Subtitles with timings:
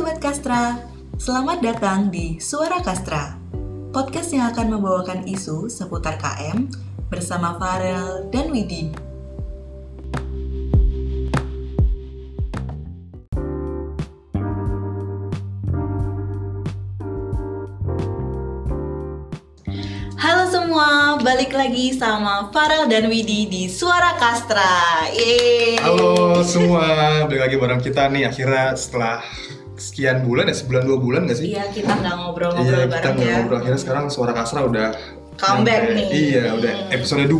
[0.00, 0.80] Sobat Kastra,
[1.20, 3.36] selamat datang di Suara Kastra,
[3.92, 6.72] podcast yang akan membawakan isu seputar KM
[7.12, 8.88] bersama Farel dan Widi.
[20.16, 25.12] Halo semua, balik lagi sama Farel dan Widi di Suara Kastra.
[25.12, 25.76] Yeay.
[25.76, 26.88] Halo semua,
[27.28, 29.20] balik lagi bareng kita nih akhirnya setelah
[29.80, 31.50] sekian bulan ya sebulan dua bulan gak sih?
[31.50, 33.34] Iya, kita nggak ngobrol-ngobrol Iya, kita bareng ya.
[33.34, 34.88] ngobrol akhirnya sekarang suara kasra udah
[35.34, 36.06] Comeback nih.
[36.12, 37.32] Iya, udah episode 2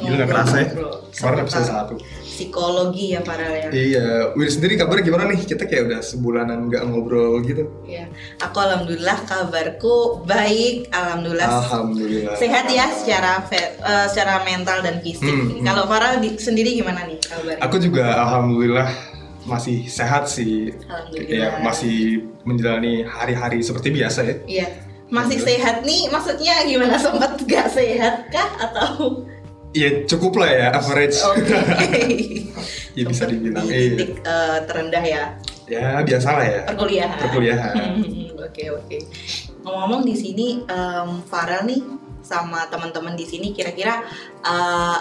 [0.00, 0.66] Gila gak kerasa ya.
[0.66, 0.92] Ngobrol.
[1.12, 3.68] Kemarin episode 1 Psikologi ya Farel ya.
[3.68, 5.44] Iya, Wid sendiri kabar gimana nih?
[5.44, 7.68] Kita kayak udah sebulanan nggak ngobrol gitu.
[7.84, 8.08] Iya,
[8.40, 12.32] aku alhamdulillah kabarku baik, alhamdulillah Alhamdulillah.
[12.34, 13.68] sehat ya secara eh,
[14.08, 15.20] secara mental dan fisik.
[15.22, 15.62] Hmm, hmm.
[15.62, 17.60] Kalau Farah di- sendiri gimana nih kabarnya?
[17.60, 18.88] Aku juga alhamdulillah
[19.44, 20.70] masih sehat sih.
[21.12, 24.34] Ya, masih menjalani hari-hari seperti biasa ya.
[24.46, 24.66] Iya,
[25.08, 26.08] masih sehat nih.
[26.08, 26.94] Maksudnya gimana?
[26.96, 29.26] Sempat gak sehat kah atau?
[29.72, 31.16] Ya cukup lah ya, average.
[31.24, 31.42] Oke.
[32.98, 33.64] ya bisa Sempet dibilang.
[33.64, 33.88] di Iya.
[33.96, 35.22] titik eh, terendah ya
[35.64, 36.60] Ya biasa lah ya.
[36.68, 37.18] perkuliahan.
[37.18, 37.74] Perkuliahan.
[38.44, 38.98] Oke oke.
[39.64, 41.80] Ngomong-ngomong di sini em, Farel nih
[42.20, 44.04] sama teman-teman di sini kira-kira
[44.42, 44.98] eh,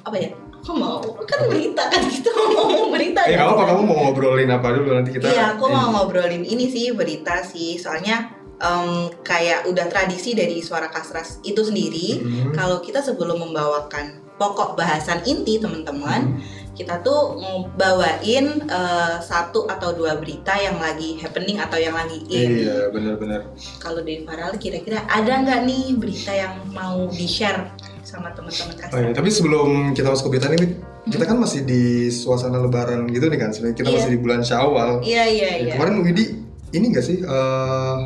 [0.00, 0.32] apa ya?
[0.64, 0.96] Aku mau
[1.28, 3.44] kan berita kan kita mau ngomong berita Eh ya.
[3.44, 5.28] kamu kamu mau ngobrolin apa dulu nanti kita?
[5.28, 7.76] Iya, aku mau ngobrolin ini sih berita sih.
[7.76, 12.16] Soalnya em, kayak udah tradisi dari suara kasras itu sendiri.
[12.16, 12.56] Hmm.
[12.56, 16.42] Kalau kita sebelum membawakan pokok bahasan inti teman-teman,
[16.74, 17.38] kita tuh
[17.78, 22.66] bawain eh, satu atau dua berita yang lagi happening atau yang lagi in.
[22.66, 23.52] Iya benar-benar.
[23.78, 27.73] Kalau dari Farel kira-kira ada nggak nih berita yang mau di share
[28.04, 29.00] sama teman-teman Oh kasar?
[29.00, 33.26] iya, tapi sebelum kita masuk ke berita ini, kita kan masih di suasana Lebaran gitu
[33.26, 33.50] nih kan.
[33.50, 33.96] Sebenarnya kita Iya.
[33.96, 34.90] masih di bulan Syawal.
[35.00, 35.72] Iya iya Ya, iya.
[35.74, 36.24] Kemarin Widi
[36.70, 37.96] ini nggak sih eh,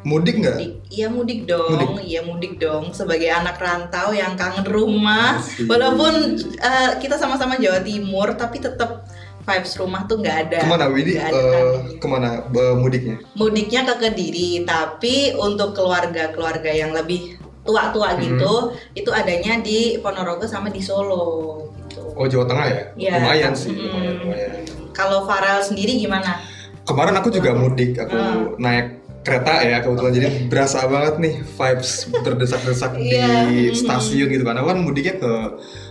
[0.00, 0.56] mudik nggak?
[0.56, 0.72] Mudik.
[0.88, 2.04] Iya mudik dong, Mudik.
[2.06, 2.84] iya mudik dong.
[2.92, 5.64] Sebagai anak rantau yang kangen rumah, Asik.
[5.64, 9.04] walaupun eh, kita sama-sama Jawa Timur, tapi tetap
[9.42, 10.58] vibes rumah tuh nggak ada.
[10.60, 11.16] Ke mana Widi?
[11.16, 11.96] Ada tandingnya.
[11.96, 12.28] ke mana
[12.74, 13.16] mudiknya?
[13.32, 18.24] Mudiknya ke Kediri, tapi untuk keluarga-keluarga yang lebih tua-tua Hmm.
[18.24, 18.52] gitu,
[18.94, 21.60] itu adanya di Ponorogo sama di Solo.
[21.84, 22.00] Gitu.
[22.16, 22.82] Oh Jawa Tengah ya?
[22.96, 23.12] Iya.
[23.20, 23.84] Lumayan sih, Hmm.
[23.84, 24.52] lumayan, lumayan.
[24.90, 26.40] Kalau Farel sendiri gimana?
[26.82, 28.56] Kemarin aku juga mudik, aku Hmm.
[28.56, 28.86] naik
[29.20, 33.44] kereta ya kebetulan jadi berasa banget nih vibes berdesak-desak Iya.
[33.44, 33.76] di Hmm.
[33.76, 35.32] stasiun gitu karena kan mudiknya ke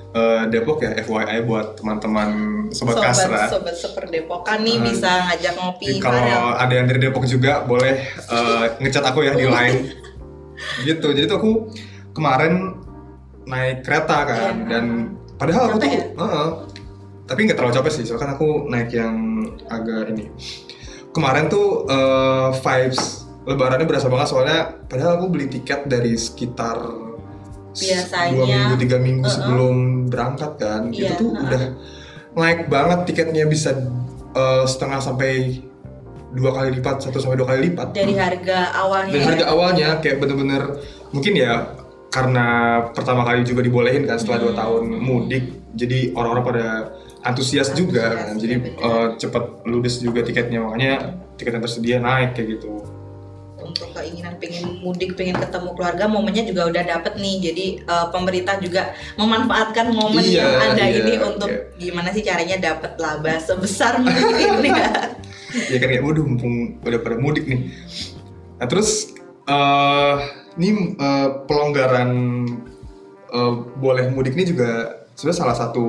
[0.10, 2.30] eh, Depok ya FYI buat teman-teman
[2.72, 3.52] sobat, Kasra.
[3.52, 4.88] sobat seperdepokan nih Hmm.
[4.90, 6.18] bisa ngajak ngopi kalau
[6.58, 10.07] ada yang dari Depok juga boleh eh, ngechat aku ya di line.
[10.84, 11.08] Gitu.
[11.14, 11.52] Jadi tuh aku
[12.12, 12.74] kemarin
[13.48, 14.68] naik kereta kan Iya.
[14.68, 14.86] dan
[15.40, 16.06] padahal aku tuh ya?
[16.12, 16.50] Heeh.
[17.28, 19.16] tapi nggak terlalu capek sih soalnya kan aku naik yang
[19.68, 20.32] agak ini.
[21.12, 26.80] Kemarin tuh eh, vibes lebarannya berasa banget soalnya padahal aku beli tiket dari sekitar
[27.78, 29.36] Biasanya, dua minggu tiga minggu uh-uh.
[29.36, 29.76] sebelum
[30.10, 31.46] berangkat kan Iya, itu tuh uh-uh.
[31.48, 31.64] udah
[32.38, 33.76] naik banget tiketnya bisa
[34.32, 35.62] eh, setengah sampai
[36.38, 39.12] dua kali lipat satu sampai dua kali lipat dari harga awalnya.
[39.12, 39.28] dan ya.
[39.34, 40.64] harga awalnya kayak bener-bener
[41.10, 41.54] mungkin ya
[42.08, 42.46] karena
[42.94, 44.62] pertama kali juga dibolehin kan setelah dua Hmm.
[44.62, 45.44] tahun mudik
[45.74, 46.66] jadi orang-orang pada
[47.22, 50.94] antusias juga kan jadi eh, cepet ludes juga tiketnya makanya
[51.36, 52.82] tiket yang tersedia naik kayak gitu
[53.78, 57.36] untuk keinginan pengen mudik pengen ketemu keluarga momennya juga udah dapet nih.
[57.40, 61.62] Jadi eh, pemerintah juga memanfaatkan momen Iya, yang ada iya, ini untuk iya.
[61.78, 64.74] gimana sih caranya dapet laba sebesar mungkin.
[65.48, 66.04] Ya ya kan ya?
[66.04, 67.72] Waduh mumpung udah pada mudik nih.
[68.58, 69.14] Nah terus
[69.46, 70.16] eh
[70.58, 72.10] ini eh, pelonggaran
[73.30, 74.70] eh, boleh mudik ini juga
[75.14, 75.86] sebenarnya salah satu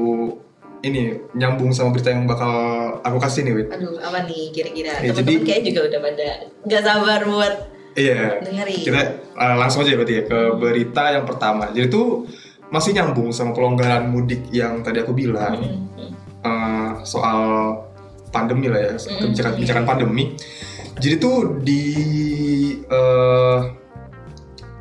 [0.79, 2.55] ini nyambung sama berita yang bakal
[3.03, 4.95] aku kasih nih Wid aduh apa nih kira-kira?
[4.95, 6.29] Ya, teman-teman jadi- kayak juga udah pada
[6.63, 7.55] nggak sabar buat
[7.97, 9.01] iya dengerin kita
[9.39, 11.71] uh, langsung aja berarti ya ke berita yang pertama.
[11.73, 12.27] Jadi itu
[12.69, 16.13] masih nyambung sama pelonggaran mudik yang tadi aku bilang Mm, mm.
[16.45, 17.41] uh, soal
[18.29, 19.89] pandemi lah ya, Mm, kebijakan iya.
[19.89, 20.25] pandemi.
[20.99, 21.83] Jadi tuh di
[22.91, 23.61] uh,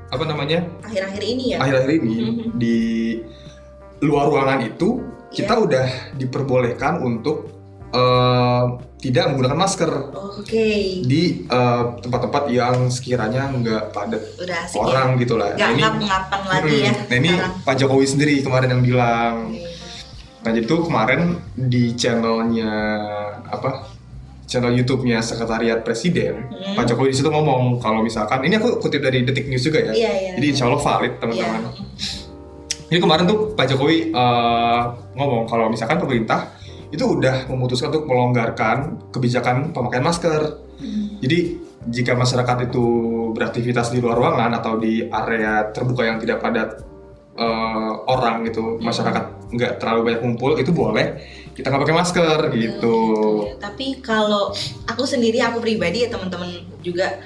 [0.08, 2.44] apa namanya akhir-akhir ini ya akhir-akhir ini Mhm.
[2.56, 2.78] di
[4.02, 5.04] luar ruangan itu
[5.36, 5.64] kita Iya.
[5.68, 7.52] udah diperbolehkan untuk
[7.92, 10.68] uh, tidak menggunakan masker oke
[11.04, 14.24] di uh, tempat-tempat yang sekiranya nggak padat
[14.74, 15.54] orang gitu lah.
[15.54, 17.54] ya nggak Nah, ini, lagi Hmm, ya nah ini sekarang.
[17.62, 19.34] Pak Jokowi sendiri kemarin yang bilang.
[19.50, 19.70] Oke.
[20.40, 21.22] Nah jadi tuh kemarin
[21.54, 22.74] di channelnya
[23.46, 23.94] apa?
[24.44, 26.74] Channel YouTube-nya Sekretariat Presiden, Hmm.
[26.74, 29.92] Pak Jokowi di situ ngomong kalau misalkan ini aku kutip dari Detik News juga ya.
[29.92, 31.62] iya iya Jadi insya Allah valid teman-teman.
[32.88, 34.80] Jadi kemarin tuh Pak Jokowi eh,
[35.14, 36.56] ngomong kalau misalkan pemerintah
[36.92, 40.42] itu udah memutuskan untuk melonggarkan kebijakan pemakaian masker.
[41.24, 41.58] Jadi
[41.88, 42.86] jika masyarakat itu
[43.34, 46.84] beraktivitas di luar ruangan atau di area terbuka yang tidak padat
[47.36, 51.24] eh, orang gitu, masyarakat nggak terlalu banyak kumpul itu boleh
[51.56, 52.98] kita nggak pakai masker gitu.
[53.50, 54.54] Ya, tapi kalau
[54.86, 57.18] aku sendiri aku pribadi ya teman-teman juga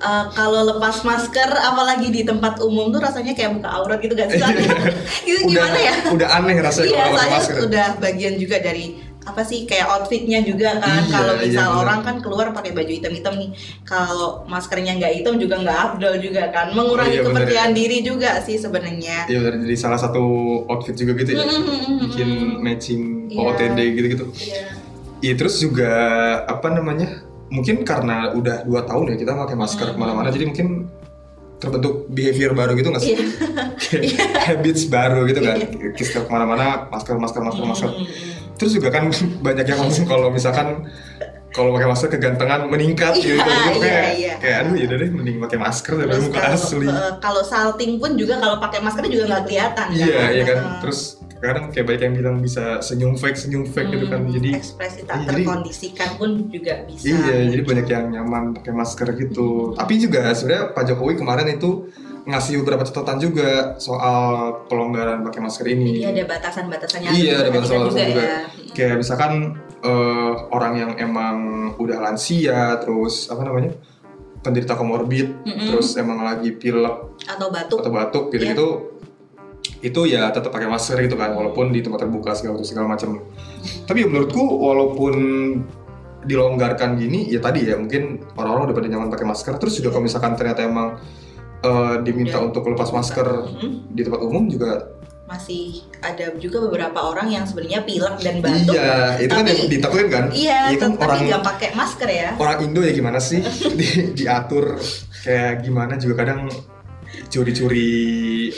[0.00, 4.28] eh, kalau lepas masker apalagi di tempat umum tuh rasanya kayak buka aurat gitu gak
[4.28, 4.40] sih?
[5.28, 5.94] itu udah gimana ya?
[6.08, 7.56] udah aneh rasanya Iya, kalau pakai masker.
[7.64, 8.86] udah bagian juga dari
[9.20, 11.78] apa sih kayak outfitnya juga kan Iya, kalau iya, misal bener.
[11.78, 13.50] orang kan keluar pakai baju hitam-hitam nih
[13.84, 18.56] kalau maskernya nggak hitam juga nggak afdol juga kan mengurangi Iya, kepercayaan diri juga sih
[18.56, 20.24] sebenarnya Iya udah jadi salah satu
[20.66, 21.44] outfit juga gitu ya.
[21.44, 22.00] Mm-mm.
[22.02, 23.38] Bikin matching Iya.
[23.44, 24.24] OOTD gitu-gitu.
[24.34, 24.62] Iya.
[25.20, 25.92] Iya terus juga
[26.46, 27.20] apa namanya?
[27.50, 29.94] Mungkin karena udah dua tahun ya kita pakai masker Hmm.
[29.94, 30.86] ke mana-mana, jadi mungkin
[31.56, 33.12] terbentuk behavior baru gitu nggak sih?
[33.12, 33.24] Iya.
[33.76, 34.16] Kayak
[34.48, 35.56] habits baru gitu kan.
[35.92, 37.90] Kita ke mana-mana masker, masker, masker, masker.
[37.90, 38.06] Mm-mm.
[38.54, 39.12] Terus juga kan
[39.46, 40.88] banyak yang ngomong kalau misalkan
[41.50, 43.50] kalau pakai masker kegantengan meningkat gitu, Iya, gitu.
[43.50, 44.34] iya, kayak, iya.
[44.38, 46.86] kayak aduh ya udah deh mending pakai masker daripada muka kalau, asli.
[46.86, 50.56] eh, kalau salting pun juga kalau pakai masker juga nggak kelihatan Iya, iya kan.
[50.56, 50.78] Heeh.
[50.80, 51.00] Terus
[51.40, 54.20] kadang kayak banyak yang bilang bisa senyum fake, senyum fake gitu kan.
[54.22, 58.42] Hmm, Jadi ekspresi tak iya, jadi- terkondisikan pun juga bisa Iya, jadi banyak yang nyaman
[58.54, 59.48] pakai masker gitu.
[59.72, 61.88] Tapi juga sebenarnya Pak Jokowi kemarin itu
[62.20, 64.20] ngasih beberapa catatan juga soal
[64.68, 66.04] pelonggaran pakai masker ini.
[66.04, 68.22] Iya ada batasan-batasannya Iya, ada batasan-batasan juga.
[68.22, 68.38] ya.
[68.70, 69.32] Kayak misalkan
[69.80, 71.36] eh, orang yang emang
[71.74, 73.72] udah lansia, terus apa namanya
[74.40, 75.68] penderita komorbid, Mm-mm.
[75.68, 78.89] terus emang lagi pilek atau batuk atau batuk gitu-gitu,
[79.80, 83.22] itu ya tetap pakai masker gitu kan, walaupun di tempat terbuka segala segala macam.
[83.86, 85.14] Tapi ya menurutku walaupun
[86.26, 89.54] dilonggarkan gini, ya tadi ya mungkin orang-orang udah pada nyaman pakai masker.
[89.56, 91.00] Terus juga kalau misalkan ternyata emang
[91.64, 92.48] eh, diminta Udah.
[92.52, 93.92] untuk lepas masker Mm-mm.
[93.92, 95.00] di tempat umum juga
[95.30, 99.70] masih ada juga beberapa orang yang sebenarnya pilek dan batuk iya itu kan Tapi- yang
[99.70, 103.22] ditakutin kan iya Iya kan tapi orang nggak pakai masker ya orang Indo ya gimana
[103.22, 103.38] sih
[103.78, 104.82] di, diatur
[105.22, 106.50] kayak gimana juga kadang
[107.30, 108.50] curi-curi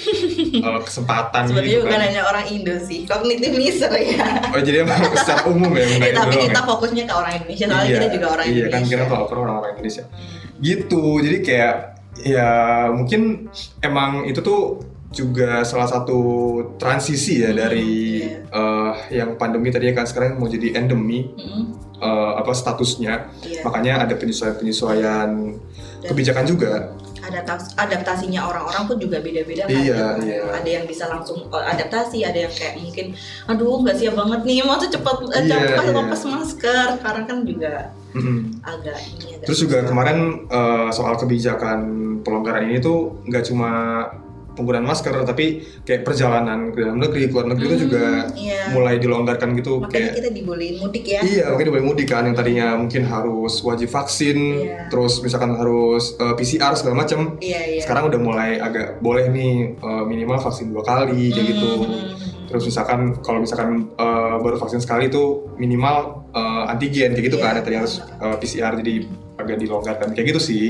[0.50, 4.82] eh, kesempatan sebenarnya gitu bukan kan hanya orang Indo sih cognitive miser ya oh jadi
[4.82, 6.64] emang secara umum ya bukan Indo tapi kita ya?
[6.64, 9.70] fokusnya ke orang Indonesia soalnya iya, kita juga orang iya kan Indonesia kita pelopor orang-orang
[9.76, 10.04] Indonesia
[10.58, 11.74] gitu jadi kayak
[12.22, 12.50] ya
[12.88, 13.48] mungkin
[13.80, 14.60] emang itu tuh
[15.12, 16.18] juga salah satu
[16.76, 17.92] transisi ya Hmm, dari
[18.24, 18.48] iya.
[18.48, 21.64] eh, yang pandemi tadinya kan sekarang mau jadi endemi Mm-mm.
[21.98, 23.60] eh, apa statusnya Iya.
[23.62, 25.60] makanya ada penyesuaian-penyesuaian Dan-
[26.02, 30.26] kebijakan juga adaptasi adaptasinya orang-orang pun juga beda-beda kan Iya, gitu.
[30.26, 30.42] iya.
[30.50, 33.14] ada yang bisa langsung adaptasi ada yang kayak mungkin
[33.46, 35.94] aduh nggak siap banget nih mau tuh cepat eh, Iya, cepat iya.
[35.94, 37.74] lepas masker sekarang kan juga
[38.12, 38.60] Mm-mm.
[38.60, 40.18] agak ini agak Terus juga kemarin
[40.50, 41.80] eh, soal kebijakan
[42.20, 43.70] pelonggaran ini tuh nggak cuma
[44.52, 45.46] penggunaan masker tapi
[45.82, 48.60] kayak perjalanan ke dalam negeri, ke luar negeri itu Hmm, juga iya.
[48.68, 52.32] mulai dilonggarkan gitu makanya kayak kita dibolehin mudik ya Iya, mungkin boleh mudik kan yang
[52.32, 54.76] tadinya mungkin harus wajib vaksin, Iya.
[54.86, 57.36] terus misalkan harus eh, PCR segala macam.
[57.38, 61.70] iya iya Sekarang udah mulai agak boleh nih eh, minimal vaksin dua kali kayak gitu.
[61.82, 62.12] Hmm.
[62.44, 65.22] Terus misalkan kalau misalkan eh, baru vaksin sekali itu
[65.56, 65.96] minimal
[66.30, 67.44] eh, antigen kayak gitu Iya.
[67.48, 68.94] kan, tadi harus eh, PCR jadi
[69.34, 70.64] agak dilonggarkan kayak gitu sih.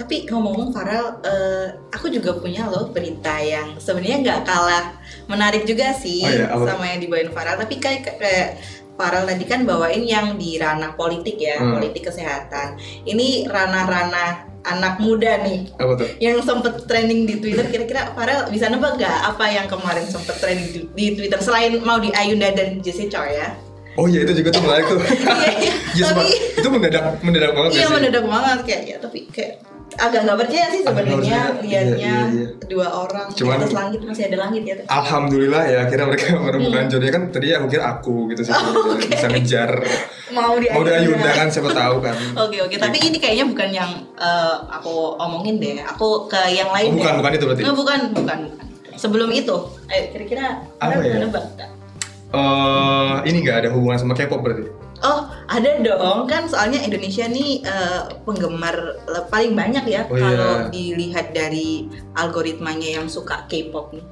[0.00, 5.92] Tapi ngomong-ngomong Farel, eh, aku juga punya loh berita yang sebenarnya nggak kalah menarik juga
[5.92, 7.60] sih Oh iya, sama yang dibawain Farel.
[7.60, 8.48] Tapi kayak, kayak
[8.96, 11.72] Farel tadi kan bawain yang di ranah politik ya, Hmm.
[11.74, 12.80] politik kesehatan.
[13.02, 14.30] Ini ranah-ranah
[14.62, 16.08] anak muda nih Apa tuh?
[16.18, 17.64] yang sempet trending di Twitter.
[17.66, 21.96] Kira-kira Farel bisa nebak nggak apa yang kemarin sempet trending di, di Twitter selain mau
[21.96, 23.52] di Ayunda dan Jesse Choi ya?
[23.96, 25.00] Oh iya itu juga tuh menarik tuh.
[25.04, 25.72] Iya, iya.
[25.96, 29.52] Iya, Tapi- itu mendadak mendadak banget Iya ya mendadak banget kayak ya tapi kayak
[29.92, 31.18] agak nggak percaya sih sebenarnya
[31.50, 31.60] percaya.
[31.60, 34.74] liatnya Iya, iya, dua orang Cuman- di atas langit masih ada langit ya.
[34.86, 36.90] Alhamdulillah ya akhirnya mereka menemukan Hmm.
[36.90, 39.70] jodohnya kan tadi aku kira aku gitu sih Oh, bisa ngejar
[40.30, 43.68] Mau di mau udah Ayunda kan siapa tahu kan Oke oke tapi ini kayaknya bukan
[43.68, 45.82] yang eh, aku omongin deh.
[45.84, 46.90] Aku ke yang oh, lain.
[46.92, 47.18] bukan deh.
[47.18, 48.38] bukan itu berarti Nggak, bukan bukan.
[48.92, 49.56] Sebelum itu,
[49.86, 51.18] ayo kira-kira Apa ya?
[51.18, 51.44] nebak?
[52.30, 54.70] Eh, ini nggak ada hubungan sama K-pop berarti
[55.00, 58.76] Oh ada dong kan soalnya Indonesia nih eh, penggemar
[59.26, 60.22] paling banyak ya Oh, iya.
[60.30, 64.06] kalau dilihat dari algoritmanya yang suka K-pop nih.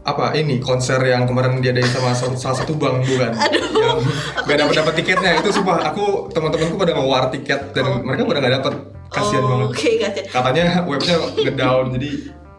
[0.00, 4.00] apa ini konser yang kemarin dia ada sama salah satu bank bukan Aduh, yang
[4.48, 8.00] nggak dapat dapat tiketnya itu sumpah aku teman-temanku pada ngewar tiket dan Oh.
[8.00, 8.74] mereka pada nggak dapat
[9.12, 10.26] kasihan oh, banget Oke kasihan.
[10.32, 12.10] katanya webnya ngedown jadi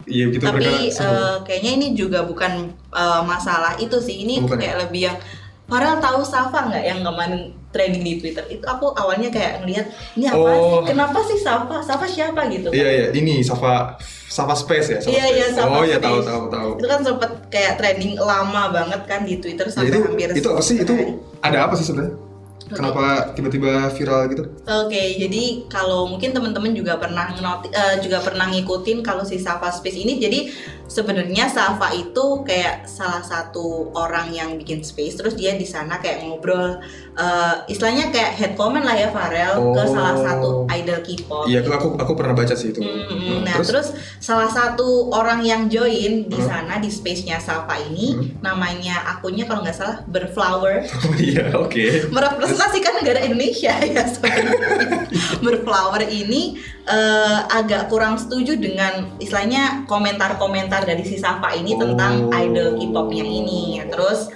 [0.05, 2.53] iya gitu Tapi eh, kayaknya ini juga bukan
[2.93, 4.21] eh, masalah itu sih.
[4.21, 5.17] Ini Bukan kayak lebih yang
[5.65, 8.43] Farel tahu Safa nggak yang kemarin trending di Twitter.
[8.47, 10.83] Itu aku awalnya kayak ngeliat ini apa Oh.
[10.83, 11.79] sih kenapa sih Safa?
[11.81, 12.45] Safa siapa?
[12.51, 13.07] gitu iya iya.
[13.11, 13.95] Ini Safa
[14.31, 14.99] Safa Space ya?
[15.03, 15.57] Safa Iya, iya, Space.
[15.59, 16.69] Safa oh iya tahu tahu tahu.
[16.79, 20.47] Itu kan sempet kayak trending lama banget kan di Twitter Ya, sampai itu hampir itu
[20.51, 20.75] apa sih?
[20.79, 20.95] Itu
[21.39, 22.31] ada apa sih sebenarnya?
[22.71, 24.47] Kenapa tiba-tiba viral gitu?
[24.63, 27.27] Oke, jadi kalau mungkin teman-teman juga pernah
[27.67, 30.47] eh, juga pernah ngikutin kalau si Safa Space ini, jadi
[30.87, 36.23] sebenarnya Safa itu kayak salah satu orang yang bikin space, terus dia di sana kayak
[36.23, 36.79] ngobrol,
[37.13, 39.86] eh, istilahnya kayak head comment lah ya Farel ke Oh.
[39.86, 41.44] salah satu idol K-pop.
[41.44, 42.80] Iya, aku, aku aku pernah baca sih itu.
[42.80, 43.91] Hmm, Hmm, nah terus?
[44.18, 46.48] salah satu orang yang join di Hmm.
[46.48, 48.39] sana di space-nya Safa ini Hmm.
[48.41, 52.08] namanya akunnya kalau nggak salah Berflower Oh iya, oke.
[52.10, 55.03] merepresentasikan negara Indonesia ya sebenarnya.
[55.44, 62.34] Berflower ini eh, agak kurang setuju dengan istilahnya komentar-komentar dari si Safa ini tentang Oh.
[62.34, 63.62] idol K-popnya ini.
[63.86, 64.32] Terus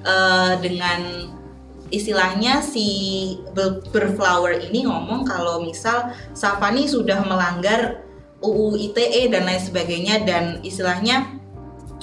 [0.00, 1.00] eh, dengan
[1.90, 2.86] istilahnya si
[3.50, 5.98] Ber- Berflower ini ngomong kalau misal
[6.32, 8.02] Safa ini sudah melanggar
[8.40, 11.36] UU ITE dan lain sebagainya dan istilahnya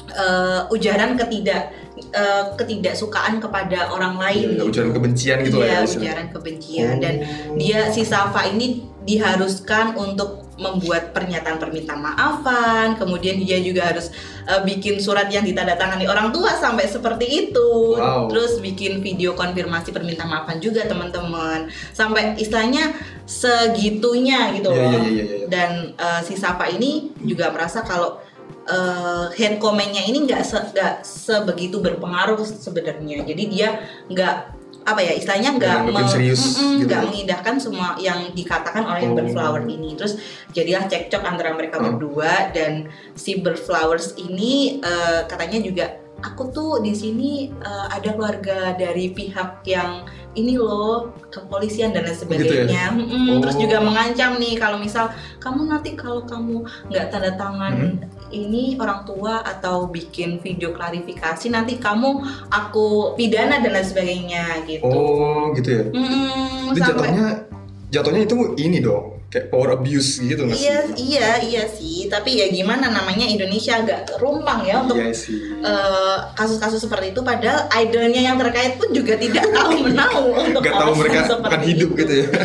[0.09, 1.73] eh, ujaran ketidak
[2.11, 5.79] eh, ketidaksukaan kepada orang lain Iya, ujaran kebencian gitu lah ya.
[5.81, 5.97] istilahnya.
[6.03, 7.01] ujaran kebencian Oh.
[7.01, 7.15] dan
[7.55, 14.09] dia si Safa ini diharuskan untuk membuat pernyataan permintaan maafan, kemudian dia juga harus
[14.49, 17.93] uh, bikin surat yang ditandatangani orang tua sampai seperti itu.
[17.93, 18.25] Wow.
[18.27, 21.69] Terus bikin video konfirmasi permintaan maafan juga teman-teman.
[21.93, 22.89] Sampai istilahnya
[23.23, 24.89] segitunya gitu Iya, loh.
[24.89, 25.45] iya, iya, iya.
[25.45, 28.17] Dan uh, si Safa ini juga merasa kalau
[28.65, 33.29] uh, hand comment-nya ini nggak se- nggak sebegitu berpengaruh sebenarnya.
[33.29, 33.77] Jadi dia
[34.09, 34.56] nggak
[34.87, 36.95] apa ya istilahnya nggak mm-mm, gitu.
[37.03, 39.19] mengindahkan semua yang dikatakan oleh Oh.
[39.19, 39.99] Berflower ini.
[39.99, 40.15] Terus
[40.55, 41.99] jadilah cekcok antara mereka Hmm.
[41.99, 45.85] berdua dan si Berflowers ini uh, katanya juga
[46.23, 52.13] aku tuh di sini uh, ada keluarga dari pihak yang ini loh kepolisian dan lain
[52.13, 52.69] gitu ya?
[52.69, 52.83] sebagainya.
[52.93, 53.37] Mm-mm, Oh.
[53.41, 57.97] Terus juga mengancam nih kalau misal kamu nanti kalau kamu nggak tanda tangan Hmm.
[58.29, 64.83] ini orang tua atau bikin video klarifikasi nanti kamu aku pidana dan lain sebagainya gitu.
[64.85, 65.83] Oh, gitu ya.
[65.89, 67.25] Mm-mm, Itu sampai jatuhnya
[67.87, 70.67] jatuhnya itu ini dong, kayak power abuse gitu nggak sih?
[70.67, 75.11] iya iya iya sih tapi ya gimana namanya Indonesia agak rumpang ya untuk Iya
[75.63, 80.75] eh, kasus-kasus seperti itu padahal idolnya yang terkait pun juga tidak tahu menahu untuk Gak
[80.75, 81.99] tahu mereka akan hidup itu.
[82.01, 82.27] gitu ya.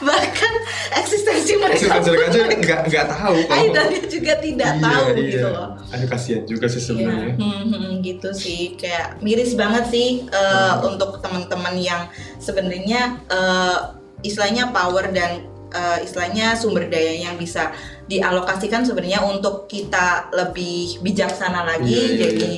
[0.00, 0.52] bahkan
[0.94, 5.24] eksistensi mereka Hasil mereka aja nggak nggak tahu idolnya juga tidak Iya, tahu iya.
[5.30, 7.34] gitu loh Aduh kasihan juga sih sebenarnya.
[7.34, 10.42] Iya, hmm, hmm, gitu sih kayak miris banget sih eh,
[10.74, 10.86] Hmm.
[10.86, 12.02] untuk teman-teman yang
[12.36, 13.78] sebenarnya eh,
[14.24, 17.70] istilahnya power dan eh, istilahnya sumber daya yang bisa
[18.08, 22.52] dialokasikan sebenarnya untuk kita lebih bijaksana lagi Iya, iya, jadi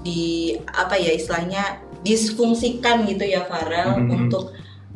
[0.00, 0.22] di
[0.64, 4.16] apa ya istilahnya disfungsikan gitu ya Farel Hmm, hmm.
[4.16, 4.44] untuk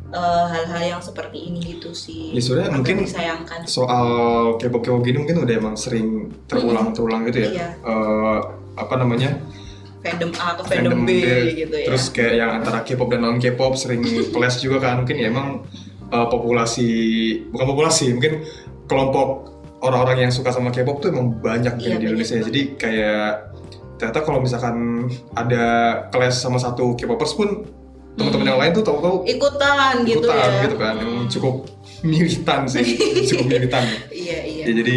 [0.09, 4.07] eh, hal-hal yang seperti ini gitu sih Ya, sebenarnya Agak mungkin disayangkan Soal
[4.57, 7.49] K-pop K-pop gini mungkin udah emang sering terulang-terulang gitu ya.
[7.49, 7.67] Iya.
[7.81, 8.37] Eh,
[8.75, 9.37] apa namanya?
[10.05, 11.09] fandom A atau fandom, B,
[11.65, 15.01] gitu ya Terus kayak yang antara K-pop dan non K-pop sering clash juga kan.
[15.01, 15.65] Mungkin ya emang
[16.11, 16.89] eh, populasi
[17.49, 18.45] bukan populasi, mungkin
[18.85, 22.35] kelompok orang-orang yang suka sama K-pop tuh emang banyak kan di banyak Indonesia.
[22.41, 22.47] banget.
[22.49, 23.29] Jadi kayak
[23.95, 25.07] ternyata kalau misalkan
[25.37, 25.63] ada
[26.11, 27.63] clash sama satu K-popers pun
[28.15, 30.95] teman-teman yang lain tuh tahu-tahu ikutan, gitu ikutan ya gitu kan.
[30.95, 31.27] Hmm.
[31.27, 31.55] cukup
[31.99, 32.85] militan sih,
[33.29, 33.83] cukup militan.
[34.11, 34.95] iya iya Ya, jadi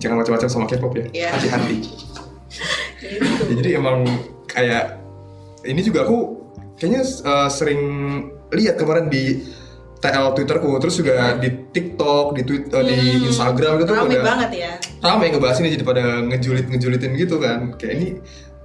[0.00, 1.04] jangan macam-macam sama K-pop ya.
[1.12, 1.28] Iya.
[1.36, 1.76] Hati-hati.
[1.84, 3.42] gitu.
[3.52, 4.08] Ya, jadi emang
[4.48, 4.98] kayak
[5.68, 6.40] ini juga aku
[6.80, 7.80] kayaknya uh, sering
[8.56, 9.44] lihat kemarin di
[9.96, 14.50] TL Twitterku terus juga di TikTok, di Twitter, di Hmm, Instagram gitu rame pada banget
[14.54, 17.72] ya ramai ngebahas ini jadi pada ngejulit ngejulitin gitu kan.
[17.74, 18.08] Kayak ini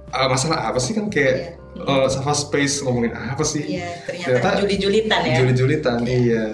[0.08, 1.88] uh, masalah apa sih kan kayak Iya.
[1.88, 3.64] uh, Safa Space ngomongin apa sih?
[3.66, 6.44] iya ternyata Ternyata juli-julitan ya Julit-julitan, iya.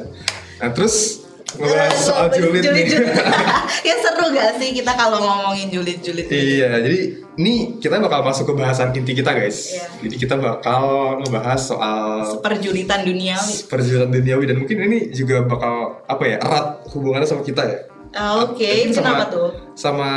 [0.59, 2.85] Nah terus ngebahas soal julit nih.
[2.87, 3.09] julit
[3.89, 6.61] ya seru gak sih kita kalau ngomongin julit-julit ini?
[6.61, 6.99] Iya, jadi
[7.35, 9.73] ini kita bakal masuk ke bahasan inti kita guys.
[9.73, 9.85] Iya.
[10.03, 10.83] Jadi kita bakal
[11.19, 15.75] ngebahas soal seperjulitan duniawi perjuangan duniawi dan mungkin ini juga bakal
[16.05, 17.79] apa ya erat hubungannya sama kita ya.
[18.11, 20.09] Ah, oke Mungkin sama- kenapa tuh Sama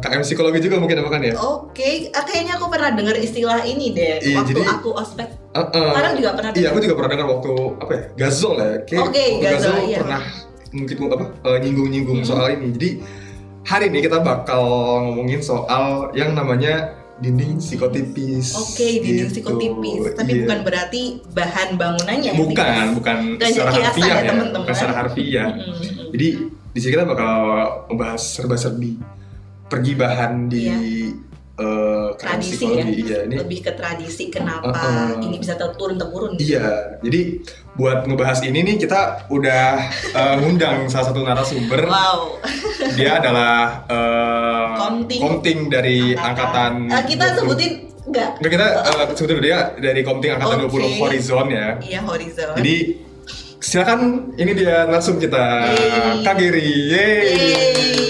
[0.00, 1.36] KM psikologi juga mungkin apa kan ya?
[1.36, 5.92] oke ah, kayaknya aku pernah dengar istilah ini deh Iya, waktu jadi- aku ospek Uh-uh.
[5.92, 6.70] Farel juga pernah Iya, dengar?
[6.70, 8.02] aku juga pernah dengar waktu apa ya?
[8.16, 8.70] Gazol ya.
[8.80, 9.98] Oke, waktu Gazol, iya.
[10.00, 10.22] pernah
[10.70, 12.28] mungkin apa eh, nyinggung-nyinggung Hmm.
[12.28, 12.66] soal ini.
[12.74, 12.90] Jadi
[13.62, 14.62] hari ini kita bakal
[15.04, 18.56] ngomongin soal yang namanya dinding psikotipis.
[18.56, 19.44] Oke, dinding Gitu.
[19.44, 20.40] psikotipis, tapi Iya.
[20.42, 22.90] bukan berarti bahan bangunannya bukan, tipis.
[22.96, 24.60] bukan secara harfiah ya, ya, teman-teman.
[24.64, 25.48] bukan secara harfiah.
[25.52, 26.08] Mm-mm.
[26.10, 26.28] Jadi
[26.70, 27.34] di sini kita bakal
[27.92, 28.96] membahas serba-serbi
[29.68, 30.76] pergi bahan di Iya.
[31.60, 32.84] Eh, tradisi ya.
[32.88, 35.24] Iya, ini lebih ke tradisi kenapa Uh-uh.
[35.24, 37.44] ini bisa turun temurun Iya, jadi
[37.76, 39.64] buat ngebahas ini nih kita udah
[40.16, 41.84] eh, ngundang salah satu narasumber.
[41.86, 42.40] Wow,
[42.96, 45.20] Dia adalah eh, Komting.
[45.20, 46.88] komting dari angkatan.
[46.88, 47.38] Eh, kita 20.
[47.38, 48.30] sebutin Enggak.
[48.42, 50.82] Enggak kita uh, sebetulnya dia dari Komting angkatan Oke.
[50.82, 51.68] 20 Horizon ya.
[51.78, 52.56] Iya horizon.
[52.58, 52.74] Jadi
[53.60, 54.00] silakan
[54.34, 56.24] ini dia narsum kita Yeay.
[56.24, 56.70] Kak Giri.
[56.90, 57.22] Yeay.
[57.30, 58.09] Yeay.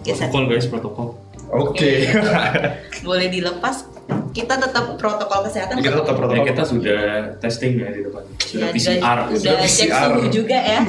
[0.00, 1.08] Protokol guys, protokol.
[1.50, 2.06] Oke.
[3.06, 3.84] Boleh dilepas.
[4.30, 5.78] Kita tetap protokol kesehatan.
[5.78, 6.46] kita tetap Ya, protokol.
[6.46, 7.00] kita sudah
[7.36, 8.22] testing ya di depan.
[8.40, 9.18] Sudah Ya, PCR.
[9.26, 10.06] Udah, Sudah udah cek PCR.
[10.08, 10.80] suhu juga ya.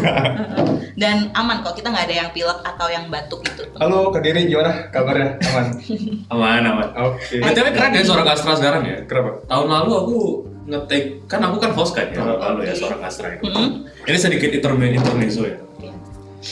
[1.01, 1.73] Dan aman kok.
[1.73, 3.65] Kita nggak ada yang pilek atau yang batuk gitu.
[3.75, 5.41] Halo Kak Giri, gimana kabarnya?
[5.43, 5.65] Aman.
[6.33, 6.87] Aman, aman.
[7.03, 7.41] Oke.
[7.41, 8.97] BTW keren ya suara Astra sekarang ya.
[9.03, 9.41] Kenapa?
[9.43, 10.17] Tahun lalu aku
[10.61, 13.43] ngetik kan aku kan host kan ya tahun lalu ya suara Astra itu.
[13.43, 13.89] Mm-mm.
[14.05, 15.57] Ini sedikit intermezzo intermezzo ya.
[15.79, 15.93] Iya.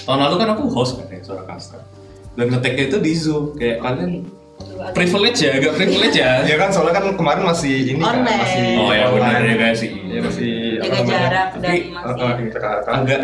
[0.04, 1.78] Tahun lalu kan aku host kan ya suara Astra.
[2.40, 4.12] Dan ngetiknya itu di Zoom kayak kalian
[4.90, 6.44] privilege ya, agak privilege ya.
[6.44, 9.92] Ya kan soalnya kan kemarin masih ini kan masih Oh ya benar ya guys sih.
[9.92, 13.18] Iya masih Jaga jarak dan masih ini PKR, agak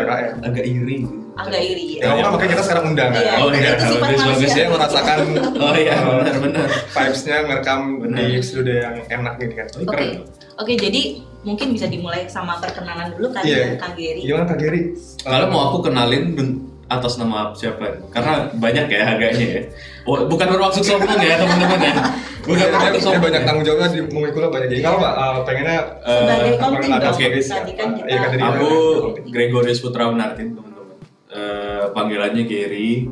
[0.44, 0.96] agak iri.
[1.00, 1.16] gitu.
[1.36, 2.24] agak iri Ya, ya.
[2.24, 3.20] kan makanya kita sekarang undang kan.
[3.20, 4.50] Iya, Oh iya, bagus, bagus.
[4.52, 5.18] Saya merasakan
[5.64, 6.68] Oh iya, uh, benar-benar.
[6.88, 8.16] vibes-nya ngerekam Benar.
[8.16, 9.66] di studio yang enak gini kan.
[9.74, 10.08] Oke, keren.
[10.56, 11.02] oke jadi
[11.42, 13.56] mungkin bisa dimulai sama perkenalan dulu Iya.
[13.62, 14.20] ya Kang Geri.
[14.24, 14.80] Gimana Kak Giri?
[15.20, 16.24] Kalau mau aku kenalin
[16.86, 17.98] atas nama siapa?
[18.08, 19.62] Karena banyak ya agaknya ya.
[20.04, 21.94] Oh, bukan bermaksud sombong ya teman-teman ya.
[22.46, 23.26] Bukan bermaksud sombong.
[23.26, 24.68] banyak tanggung jawabnya di mengikulah banyak.
[24.70, 28.28] Jadi kalau Pak uh, pengennya Sebagai Eh, konting ada sebagai Tadi kan kita Iya, kan
[28.30, 28.70] tadi Aku.
[29.26, 30.94] Gregorius Putra Menartin teman-teman.
[31.28, 33.10] Eh, panggilannya Gary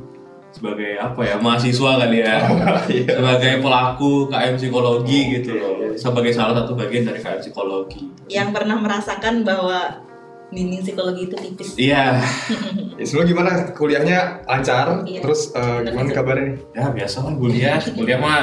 [0.49, 2.39] sebagai apa ya mahasiswa kali ya
[2.87, 3.11] Iya.
[3.11, 8.79] sebagai pelaku KM psikologi gitu loh sebagai salah satu bagian dari KM psikologi Yang pernah
[8.79, 9.99] merasakan bahwa
[10.55, 11.69] dinding psikologi itu tipis.
[11.77, 12.05] iya
[12.95, 15.03] Ya, sebelum gimana kuliahnya lancar?
[15.03, 15.19] Iya.
[15.19, 16.57] Terus uh, gimana kabarnya nih?
[16.73, 18.43] ya biasa lah kuliah kuliah mah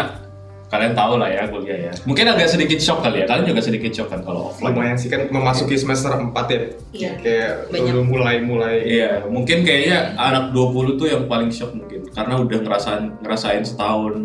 [0.67, 3.91] kalian tahu lah ya kuliah ya mungkin agak sedikit shock kali ya kalian juga sedikit
[3.91, 6.59] shock kan kalau offline Lumayan sih kan memasuki semester 4 ya.
[6.91, 7.11] Iya.
[7.19, 7.91] Kayak Banyak.
[7.91, 13.03] udah mulai-mulai Iya, mungkin kayaknya anak 20 tuh yang paling shock mungkin karena udah ngerasain
[13.19, 14.15] ngerasain setahun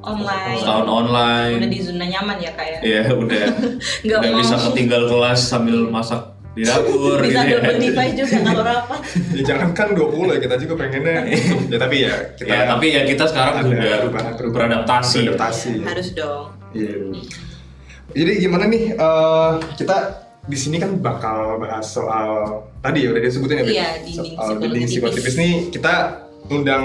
[0.00, 0.56] Online.
[0.56, 1.56] setahun online.
[1.60, 2.78] Udah di zona nyaman ya kak ya.
[2.80, 3.44] Iya, udah
[4.08, 7.78] Nggak bisa ketinggal kelas sambil masak di dapur bisa gitu double ya.
[7.80, 9.00] device juga kalau rapat.
[9.30, 11.16] ya jangan kan 20 ya kita juga pengennya
[11.72, 14.54] ya tapi ya kita Ya, tapi ya kita sekarang ada udah perubahan- perubahan.
[14.68, 15.18] beradaptasi.
[15.24, 15.72] Beradaptasi.
[15.80, 16.44] Harus dong.
[16.72, 16.94] Iya.
[18.10, 19.96] Jadi gimana nih eh, kita
[20.42, 22.28] di sini kan bakal bahas soal
[22.80, 23.64] tadi ya udah disebutin ya.
[23.64, 24.90] Iya, soal dinding tipis.
[24.92, 25.94] psikotipis nih kita
[26.48, 26.84] undang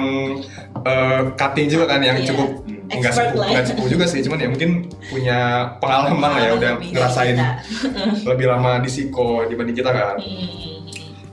[0.79, 2.29] eh, cutting juga kan yang Iya.
[2.29, 2.49] cukup.
[2.87, 3.51] Nggak Expert sepuh lah ya.
[3.51, 4.69] nggak sepuh juga sih cuman ya mungkin
[5.03, 5.37] punya
[5.77, 7.49] pengalaman lah ya udah lebih ngerasain kita.
[8.29, 10.15] lebih lama di psiko dibanding kita kan.
[10.15, 10.85] Hmm.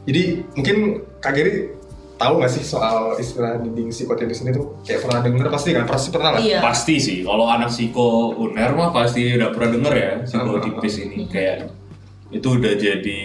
[0.03, 0.77] Jadi mungkin
[1.19, 1.53] Kak Geri
[2.15, 6.09] tahu nggak sih soal istilah dinding psikotipis ini tuh kayak pernah denger pasti kan pasti
[6.09, 6.41] pernah lah.
[6.41, 6.59] Iya.
[6.59, 11.05] Pasti sih, kalau anak psiko uner mah pasti udah pernah denger ya psikotipis Ah.
[11.05, 11.57] ini kayak
[12.31, 13.21] itu udah jadi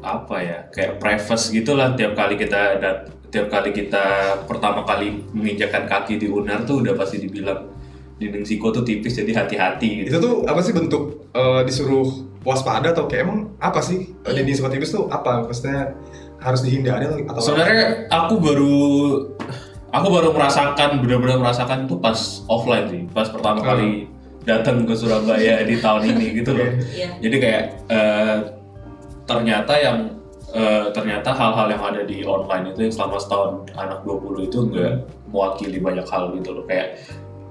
[0.00, 4.04] apa ya kayak preface gitulah tiap kali kita dat- tiap kali kita
[4.44, 7.68] pertama kali menginjakan kaki di uner tuh udah pasti dibilang
[8.16, 10.08] dinding psiko tuh tipis jadi hati-hati gitu.
[10.08, 12.06] Itu tuh apa sih bentuk eh, disuruh
[12.42, 14.40] waspada atau kayak emang apa sih eh, Iya.
[14.40, 15.42] dinding psikotipis tuh apa?
[15.42, 15.92] Maksudnya
[16.38, 18.74] harus dihindari atau Sebenarnya aku baru
[19.88, 23.68] aku baru merasakan benar-benar merasakan itu pas offline sih, pas pertama Hmm.
[23.68, 23.90] kali
[24.46, 26.70] datang ke Surabaya di tahun ini gitu loh.
[26.88, 27.08] Iya.
[27.20, 28.36] Jadi kayak eh,
[29.24, 29.98] ternyata yang
[30.56, 34.92] eh, ternyata hal-hal yang ada di online itu yang selama setahun anak 20 itu enggak
[35.28, 36.96] mewakili banyak hal gitu loh kayak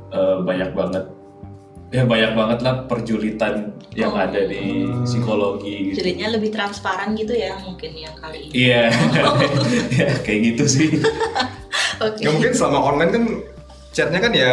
[0.10, 1.06] eh, banyak banget
[1.94, 4.20] ya banyak banget lah perjulitan yang Oh.
[4.20, 5.06] ada di Hmm.
[5.08, 6.04] psikologi gitu.
[6.04, 8.52] Jadinya lebih transparan gitu ya mungkin yang kali ini.
[8.52, 8.84] Iya,
[10.02, 10.90] Ya, kayak gitu sih.
[12.04, 12.20] Oke.
[12.26, 13.24] Ya mungkin selama online kan
[13.96, 14.52] chatnya kan ya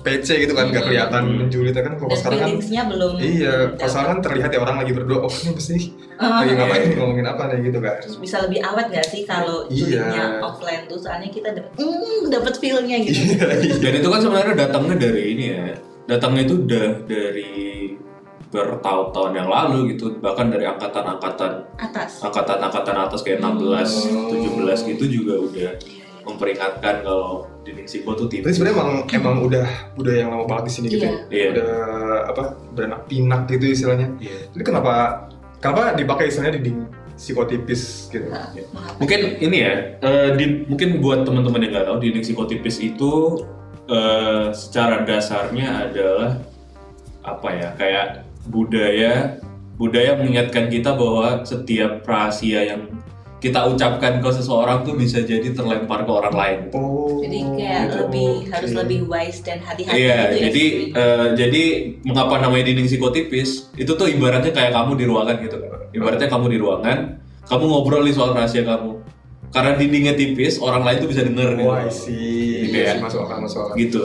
[0.00, 0.88] PC gitu kan nggak Hmm.
[0.88, 2.48] kelihatan menjulitnya kan kalau sekarang kan
[2.86, 3.12] belum.
[3.18, 3.54] iya
[4.06, 5.76] kan terlihat ya orang lagi berdua oh ini pasti
[6.14, 6.94] Ah, lagi ngapain iya.
[6.94, 9.82] ngomongin apa nih gitu kan Terus bisa lebih awet gak sih kalau Iya.
[9.98, 13.18] julidnya offline tuh soalnya kita dapet, mm, dapet feel-nya gitu.
[13.28, 15.62] iya iya Dan itu kan sebenarnya datangnya dari ini ya.
[16.08, 17.52] Datangnya itu udah dari
[18.48, 22.16] bertahun-tahun yang lalu gitu, bahkan dari angkatan-angkatan Atas.
[22.18, 24.32] angkatan-angkatan atas kayak 16, Oh.
[24.32, 25.97] 17 gitu juga udah Iya, iya.
[26.28, 28.56] Memperingatkan kalau dinding psiko tuh Tapi tipis.
[28.56, 31.08] sebenarnya emang emang udah budaya yang lama banget di sini gitu Iya.
[31.08, 31.18] ya.
[31.28, 31.46] Iya.
[31.52, 31.70] Udah
[32.28, 34.08] apa beranak pinak gitu istilahnya.
[34.20, 34.38] Iya.
[34.52, 34.92] Jadi kenapa
[35.58, 36.78] kenapa dipakai istilahnya dinding
[37.18, 38.28] psikotipis gitu?
[38.28, 38.62] Nah, Iya.
[38.70, 38.96] mengapa?
[39.00, 43.12] Mungkin ini ya, eh, di- mungkin buat teman-teman yang nggak tahu, dinding psikotipis itu
[43.88, 46.36] eh, secara dasarnya adalah
[47.24, 48.06] apa ya, kayak
[48.44, 49.40] budaya
[49.74, 52.97] budaya mengingatkan kita bahwa setiap rahasia yang
[53.38, 56.58] kita ucapkan ke seseorang tuh bisa jadi terlempar ke orang lain.
[56.74, 57.22] Oh.
[57.22, 57.96] Jadi kayak gitu.
[58.02, 58.50] lebih Oke.
[58.50, 60.42] harus lebih wise dan hati-hati Iya, gitu ya.
[60.50, 61.64] jadi eh, jadi
[62.02, 63.70] mengapa namanya dinding psikotipis?
[63.78, 65.70] Itu tuh ibaratnya kayak kamu di ruangan gitu kan.
[65.94, 66.98] Ibaratnya kamu di ruangan,
[67.46, 68.98] kamu ngobrol nih soal rahasia kamu.
[69.48, 71.70] Karena dindingnya tipis, orang lain tuh bisa denger gitu.
[71.70, 72.68] Wah, sih.
[72.68, 72.74] Iya.
[72.74, 73.74] Iya, sih, masuk akal, masuk akal.
[73.78, 74.02] Gitu.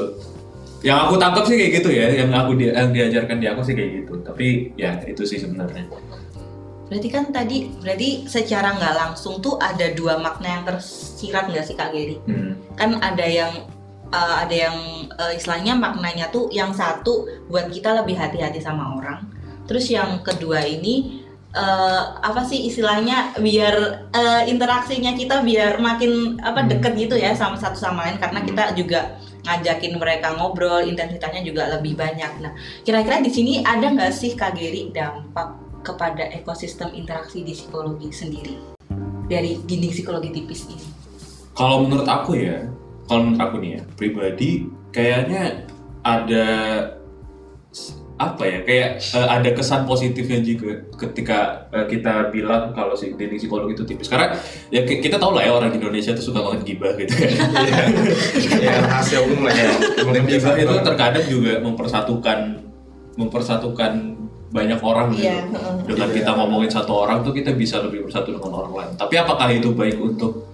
[0.84, 3.72] yang aku tangkap sih kayak gitu ya yang aku di, yang diajarkan di aku sih
[3.72, 5.88] kayak gitu tapi ya itu sih sebenarnya
[6.92, 11.76] Berarti kan tadi, berarti secara nggak langsung tuh ada dua makna yang tersirat nggak sih
[11.76, 12.18] Kak Geri?
[12.28, 12.60] Hmm.
[12.76, 13.66] Kan ada yang
[14.14, 14.78] uh, ada yang
[15.18, 19.26] uh, istilahnya maknanya tuh yang satu buat kita lebih hati-hati sama orang.
[19.66, 21.24] Terus yang kedua ini
[21.56, 23.76] uh, apa sih istilahnya biar
[24.12, 26.70] uh, interaksinya kita biar makin apa Hmm.
[26.78, 31.68] deket gitu ya sama satu sama lain karena kita juga ngajakin mereka ngobrol intensitasnya juga
[31.80, 32.40] lebih banyak.
[32.40, 32.54] Nah,
[32.88, 38.56] kira-kira di sini ada nggak sih Kak Geri dampak kepada ekosistem interaksi di psikologi sendiri
[39.28, 40.84] dari dinding psikologi tipis ini?
[41.54, 42.66] kalau menurut aku ya
[43.06, 44.52] kalau menurut aku nih ya pribadi
[44.90, 45.68] kayaknya
[46.02, 46.48] ada
[48.14, 53.42] apa ya kayak eh, ada kesan positifnya juga ketika eh, kita bilang kalau si dinding
[53.42, 54.38] psikologi itu tipis karena
[54.70, 57.30] ya ki- kita tahu lah ya orang Indonesia tuh suka banget gibah gitu kan.
[58.64, 59.68] Ya rahasia umum lah ya.
[60.30, 62.40] Gibah itu terkadang juga mempersatukan
[63.18, 64.13] mempersatukan
[64.54, 65.26] banyak orang gitu.
[65.26, 65.76] Iya, heeh.
[65.90, 66.16] dengan Iya.
[66.22, 68.92] kita ngomongin satu orang tuh kita bisa lebih bersatu dengan orang lain.
[68.96, 70.54] Tapi apakah itu baik untuk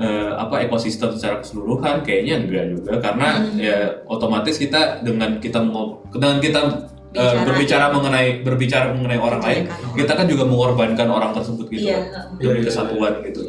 [0.00, 2.00] eh, apa ekosistem secara keseluruhan?
[2.00, 2.92] Kayaknya enggak juga.
[3.04, 3.58] Karena Hmm.
[3.60, 5.60] ya otomatis kita dengan kita
[6.08, 6.60] dengan kita
[7.10, 7.42] Bicara.
[7.42, 9.62] berbicara mengenai berbicara mengenai orang lain
[9.98, 13.40] kita kan juga mengorbankan orang tersebut gitu Iya, kan, demi Iya, iya, kesatuan gitu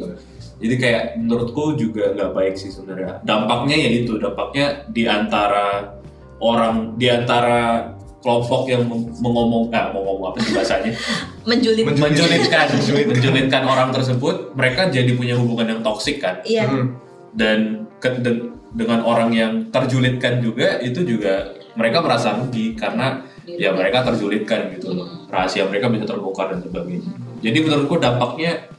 [0.58, 3.18] jadi kayak menurutku juga nggak baik sih sebenarnya.
[3.22, 4.14] Dampaknya ya itu.
[4.14, 5.90] Dampaknya di antara
[6.38, 7.90] orang di antara
[8.22, 10.90] kelompok yang meng- mengomong ah mau ngomong apa sih bahasanya
[11.50, 11.82] menjulit.
[11.82, 12.00] Menjulit.
[12.00, 12.66] menjulitkan
[13.04, 16.64] menjulitkan orang tersebut mereka jadi punya hubungan yang toksik kan Iya.
[16.64, 16.94] Hmm.
[17.32, 17.58] dan
[17.98, 24.00] ke- de- dengan orang yang terjulitkan juga itu juga mereka merasa rugi karena ya mereka
[24.02, 25.04] terjulitkan gitu loh.
[25.04, 25.26] Hmm.
[25.28, 28.70] rahasia mereka bisa terbongkar dan sebagainya jadi menurutku dampaknya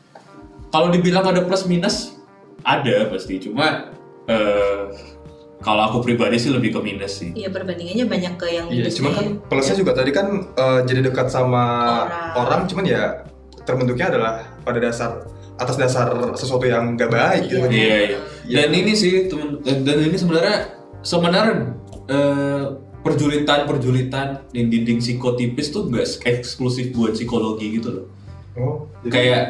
[0.70, 2.16] kalau dibilang ada plus minus
[2.62, 3.92] ada pasti cuma
[4.26, 4.84] eh,
[5.64, 8.98] kalau aku pribadi sih lebih ke minus sih Iya perbandingannya banyak ke yang Iya, minusnya
[9.00, 9.32] cuman kan ya.
[9.48, 11.64] plusnya juga tadi kan eh, jadi dekat sama
[12.04, 12.32] Orang.
[12.38, 12.62] orang.
[12.68, 13.04] cuman ya
[13.64, 15.24] terbentuknya adalah pada dasar
[15.54, 17.64] atas dasar sesuatu yang gak baik gitu.
[17.64, 17.72] Iya.
[17.72, 18.18] Iya, iya.
[18.44, 18.56] Iya.
[18.60, 20.56] Dan ini sih temen dan dan ini sebenarnya
[21.00, 21.54] sebenarnya
[22.06, 22.66] eh,
[23.04, 28.06] perjulitan-perjulitan di dinding psikotipis tuh gak eksklusif buat psikologi gitu loh.
[28.54, 29.44] Oh, jadi- Kayak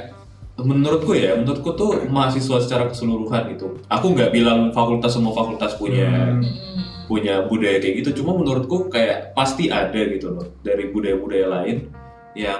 [0.64, 3.78] menurutku ya, menurutku tuh mahasiswa secara keseluruhan gitu.
[3.88, 6.42] Aku nggak bilang fakultas semua fakultas punya Hmm.
[6.42, 6.72] Mm.
[7.04, 8.24] punya budaya kayak gitu.
[8.24, 11.92] Cuma menurutku kayak pasti ada gitu loh dari budaya-budaya lain
[12.34, 12.60] yang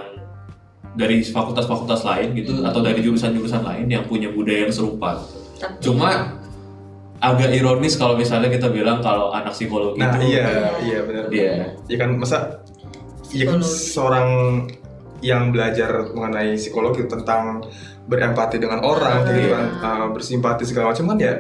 [0.94, 2.68] dari fakultas-fakultas lain gitu Hmm.
[2.70, 5.18] atau dari jurusan-jurusan lain yang punya budaya yang serupa.
[5.18, 5.40] gitu.
[5.58, 6.10] Tapi- Cuma
[7.18, 10.70] agak ironis kalau misalnya kita bilang kalau anak psikologi Nah, itu iya, Iya.
[10.84, 11.24] iya benar.
[11.32, 11.52] Iya.
[11.88, 12.38] Ya kan masa
[13.32, 14.30] ya kan seorang
[15.24, 17.64] yang belajar mengenai psikologi tentang
[18.04, 19.32] berempati dengan orang, Ah.
[19.32, 21.34] gitu kan, uh, bersimpati segala macam kan ya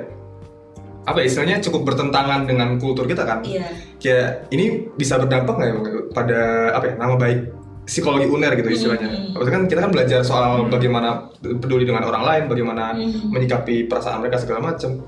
[1.04, 3.43] apa ya, istilahnya cukup bertentangan dengan kultur kita kan.
[3.43, 3.67] Iya.
[3.99, 5.76] Kayak ini bisa berdampak nggak ya
[6.15, 6.39] pada
[6.80, 7.39] apa ya nama baik
[7.84, 9.12] psikologi uner gitu istilahnya.
[9.12, 9.36] Hmm.
[9.36, 10.71] Maksudnya kan kita kan belajar soal Hmm.
[10.71, 13.36] bagaimana peduli dengan orang lain, bagaimana Hmm.
[13.36, 15.04] menyikapi perasaan mereka segala macam.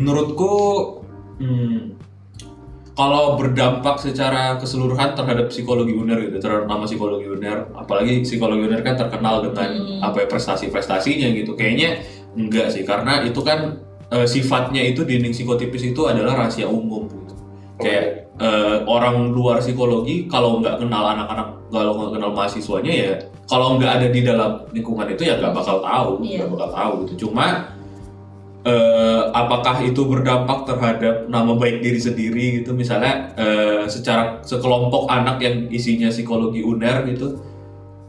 [0.00, 0.52] Menurutku
[1.36, 1.76] hmm,
[2.98, 8.82] kalau berdampak secara keseluruhan terhadap psikologi UNER gitu, terhadap nama psikologi UNER, apalagi psikologi UNER
[8.82, 10.02] kan terkenal dengan Hmm.
[10.02, 11.54] apa ya prestasi-prestasinya gitu.
[11.54, 12.02] Kayaknya
[12.34, 13.78] enggak sih karena itu kan
[14.10, 17.34] eh, sifatnya itu dinding psikotipis itu adalah rahasia umum gitu.
[17.78, 23.12] Kayak eh, orang luar psikologi kalau nggak kenal anak-anak kalau nggak kenal mahasiswanya ya
[23.46, 26.42] kalau nggak ada di dalam lingkungan itu ya nggak bakal tahu Iya.
[26.42, 27.68] nggak bakal tahu gitu cuma
[28.64, 35.38] eh, apakah itu berdampak terhadap nama baik diri sendiri gitu misalnya eh, secara sekelompok anak
[35.42, 37.38] yang isinya psikologi uner gitu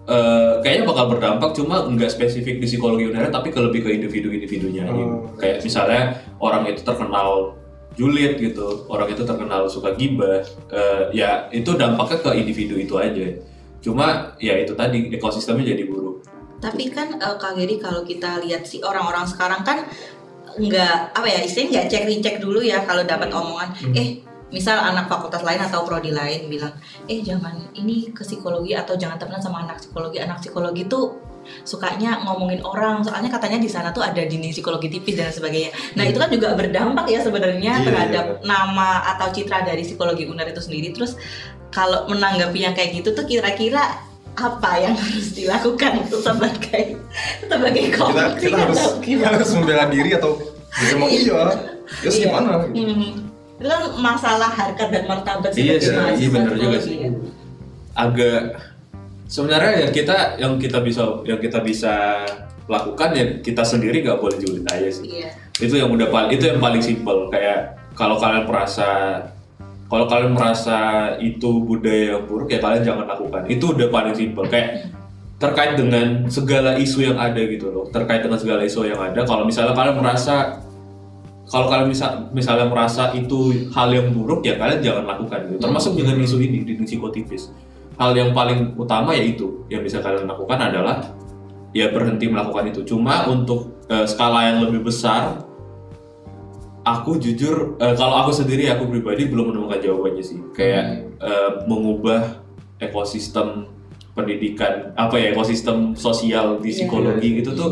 [0.09, 4.85] eh, kayaknya bakal berdampak cuma nggak spesifik di psikologi uner tapi ke lebih ke individu-individunya.
[4.89, 5.29] Oh.
[5.37, 7.59] kayak misalnya orang itu terkenal
[7.99, 10.39] julid gitu orang itu terkenal suka gibah
[10.71, 13.27] eh, ya itu dampaknya ke individu itu aja
[13.83, 16.23] cuma ya itu tadi ekosistemnya jadi buruk
[16.59, 19.87] Tapi kan eh, Kak Geri kalau kita lihat sih orang-orang sekarang kan
[20.59, 23.95] nggak apa ya istilahnya nggak cek recek dulu ya kalau dapat omongan Hmm.
[23.95, 24.09] eh
[24.49, 26.73] misal anak fakultas lain atau prodi lain bilang
[27.05, 31.21] eh jangan ini ke psikologi atau jangan temenan sama anak psikologi anak psikologi tuh
[31.63, 36.03] sukanya ngomongin orang soalnya katanya di sana tuh ada dinding psikologi tipis dan sebagainya nah
[36.03, 36.11] Hmm.
[36.11, 38.45] itu kan juga berdampak ya sebenarnya Iya, terhadap iya.
[38.45, 41.13] nama atau citra dari psikologi uner itu sendiri terus
[41.69, 44.08] kalau menanggapi yang kayak gitu tuh kira-kira
[44.39, 46.95] apa yang harus dilakukan itu sebagai
[47.41, 49.27] sebagai kita kita harus gimana?
[49.33, 50.39] harus membela diri atau
[50.71, 51.43] ya mau iya
[51.99, 52.23] terus Iya.
[52.25, 53.27] gimana Hmm.
[53.59, 56.95] Itu kan masalah harkat dan martabat Iya sih, iya bener juga sih.
[57.01, 57.13] kan.
[57.93, 58.39] agak
[59.25, 62.23] sebenarnya ya kita yang kita bisa yang kita bisa
[62.65, 65.29] lakukan ya kita sendiri nggak boleh julid aja sih Iya.
[65.59, 68.87] itu yang udah paling itu yang paling simpel kayak kalau kalian merasa
[69.89, 70.77] kalau kalian merasa
[71.17, 73.41] itu budaya yang buruk ya kalian jangan lakukan.
[73.49, 74.45] Itu udah paling simpel.
[74.45, 74.93] Kayak
[75.41, 77.89] terkait dengan segala isu yang ada gitu loh.
[77.89, 79.25] Terkait dengan segala isu yang ada.
[79.25, 80.61] Kalau misalnya kalian merasa
[81.49, 85.57] kalau kalian misal, misalnya merasa itu hal yang buruk ya kalian jangan lakukan gitu.
[85.57, 87.49] Termasuk dengan isu ini di psikotipis
[87.97, 91.01] hal yang paling utama yaitu yang bisa kalian lakukan adalah
[91.73, 92.85] ya berhenti melakukan itu.
[92.93, 95.48] Cuma untuk eh, skala yang lebih besar
[96.83, 100.39] aku jujur eh, kalau aku sendiri aku pribadi belum menemukan jawabannya sih.
[100.53, 102.39] Kayak eh, mengubah
[102.79, 103.67] ekosistem
[104.15, 106.83] pendidikan apa ya ekosistem sosial di Iya.
[106.83, 107.69] psikologi gitu tuh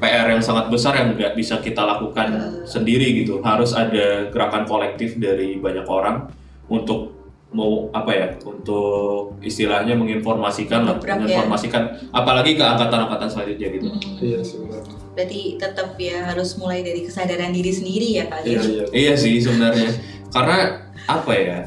[0.00, 3.44] PR yang sangat besar yang nggak bisa kita lakukan sendiri gitu.
[3.44, 6.32] Harus ada gerakan kolektif dari banyak orang
[6.72, 7.19] untuk
[7.50, 11.18] mau apa ya untuk istilahnya menginformasikan lah ya.
[11.18, 11.82] menginformasikan
[12.14, 14.22] apalagi ke angkatan-angkatan selanjutnya gitu Hmm.
[14.22, 14.82] Iya sih benar.
[15.10, 18.46] Berarti tetap ya harus mulai dari kesadaran diri sendiri ya kak.
[18.46, 18.84] Iya iya.
[18.94, 19.90] Iya sih sebenarnya
[20.30, 20.58] karena
[21.10, 21.58] apa ya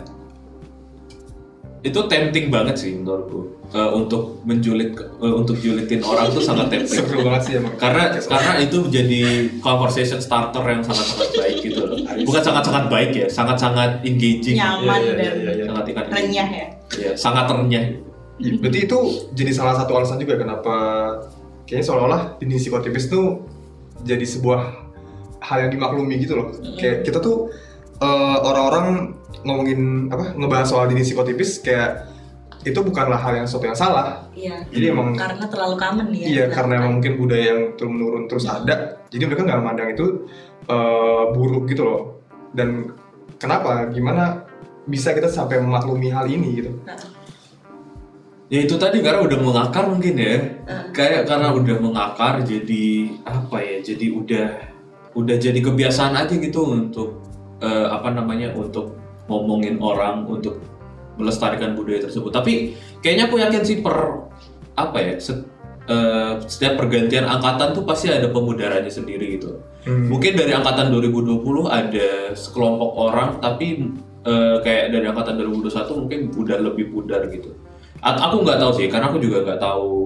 [1.84, 6.94] itu tempting banget sih menurutku Eh, untuk menjulit eh, untuk julitin orang tuh sangat tempting
[7.10, 7.74] Seru banget sih emang.
[7.74, 9.22] karena karena itu menjadi
[9.66, 11.83] conversation starter yang sangat sangat baik gitu
[12.24, 15.66] bukan sangat sangat baik ya sangat sangat engaging Nyaman Iya, iya, dan iya, iya.
[15.68, 16.68] sangat renyah ya.
[16.94, 17.86] ya sangat renyah
[18.42, 19.00] Iya, Berarti itu
[19.38, 20.76] jadi salah satu alasan juga kenapa
[21.70, 23.46] kayaknya seolah-olah di psikotipis tuh
[24.02, 24.62] jadi sebuah
[25.38, 26.50] hal yang dimaklumi gitu loh.
[26.76, 27.54] Kayak kita tuh
[28.02, 29.14] eh, orang-orang
[29.46, 32.10] ngomongin apa ngebahas soal dini psikotipis kayak
[32.64, 34.26] itu bukanlah hal yang sesuatu yang salah.
[34.34, 34.66] Iya.
[34.72, 36.26] Jadi emang Karena terlalu common ya.
[36.26, 38.98] iya karena emang mungkin budaya yang turun menurun terus ada.
[39.14, 40.06] Jadi mereka nggak memandang itu
[40.66, 42.13] eh, buruk gitu loh.
[42.54, 42.94] Dan
[43.42, 43.90] kenapa?
[43.90, 44.46] Gimana
[44.86, 46.72] bisa kita sampai memaklumi hal ini gitu?
[48.54, 50.86] ya itu tadi karena udah mengakar mungkin ya Heeh.
[50.94, 52.86] kayak karena udah mengakar jadi
[53.26, 54.48] apa ya jadi udah
[55.18, 57.18] udah jadi kebiasaan aja gitu untuk
[57.66, 58.94] eh, apa namanya untuk
[59.26, 60.62] ngomongin orang untuk
[61.18, 64.30] melestarikan budaya tersebut tapi kayaknya aku yakin sih per
[64.78, 65.14] apa ya
[65.86, 70.08] eh, setiap pergantian angkatan tuh pasti ada pemudarannya sendiri gitu Hmm.
[70.08, 73.84] mungkin dari angkatan 2020 ada sekelompok orang tapi
[74.24, 77.52] eh, kayak dari angkatan 2021 mungkin udah lebih pudar gitu
[78.04, 80.04] aku nggak tahu sih karena aku juga nggak tahu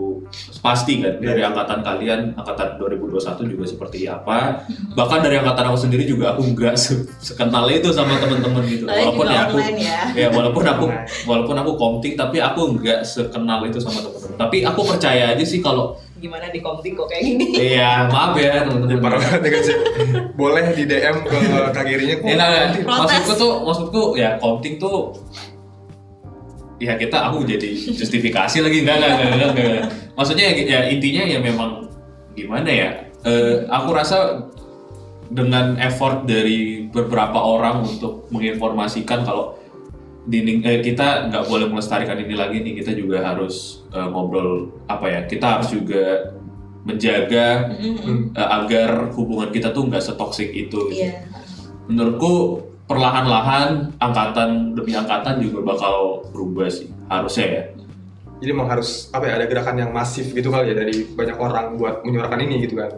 [0.60, 4.60] pasti kan dari angkatan kalian angkatan 2021 juga seperti apa
[4.92, 9.26] bahkan dari angkatan aku sendiri juga aku nggak se- sekenal itu sama teman-teman gitu walaupun
[9.32, 10.00] ya aku ya.
[10.12, 10.86] ya walaupun aku
[11.24, 15.64] walaupun aku komting tapi aku nggak sekenal itu sama teman-teman tapi aku percaya aja sih
[15.64, 17.46] kalau Gimana di komting kok kayak gini?
[17.78, 19.78] iya maaf ya teman-teman parah banget ya guys ya.
[20.34, 21.38] Boleh di DM ke
[21.70, 22.26] kak Girinya kok.
[22.26, 22.50] Ya, nah,
[23.06, 25.14] maksudku tuh, maksudku ya komting tuh
[26.78, 29.86] ya kita aku jadi justifikasi lagi enggak enggak enggak, enggak, enggak.
[30.14, 31.72] Maksudnya ya, ya intinya ya memang
[32.34, 32.90] gimana ya?
[33.26, 34.46] Eh, aku rasa
[35.28, 39.60] dengan effort dari beberapa orang untuk menginformasikan kalau
[40.24, 45.06] dinding eh, kita nggak boleh melestarikan ini lagi nih kita juga harus eh, ngobrol apa
[45.08, 46.36] ya kita harus juga
[46.88, 48.32] menjaga Mm-mm.
[48.32, 51.28] eh, agar hubungan kita tuh nggak setoksik itu gitu Iya.
[51.88, 55.96] menurutku perlahan-lahan angkatan demi angkatan juga bakal
[56.32, 57.64] berubah sih harusnya ya
[58.38, 61.74] Jadi emang harus apa ya ada gerakan yang masif gitu kali ya dari banyak orang
[61.74, 62.94] buat menyuarakan ini gitu kan.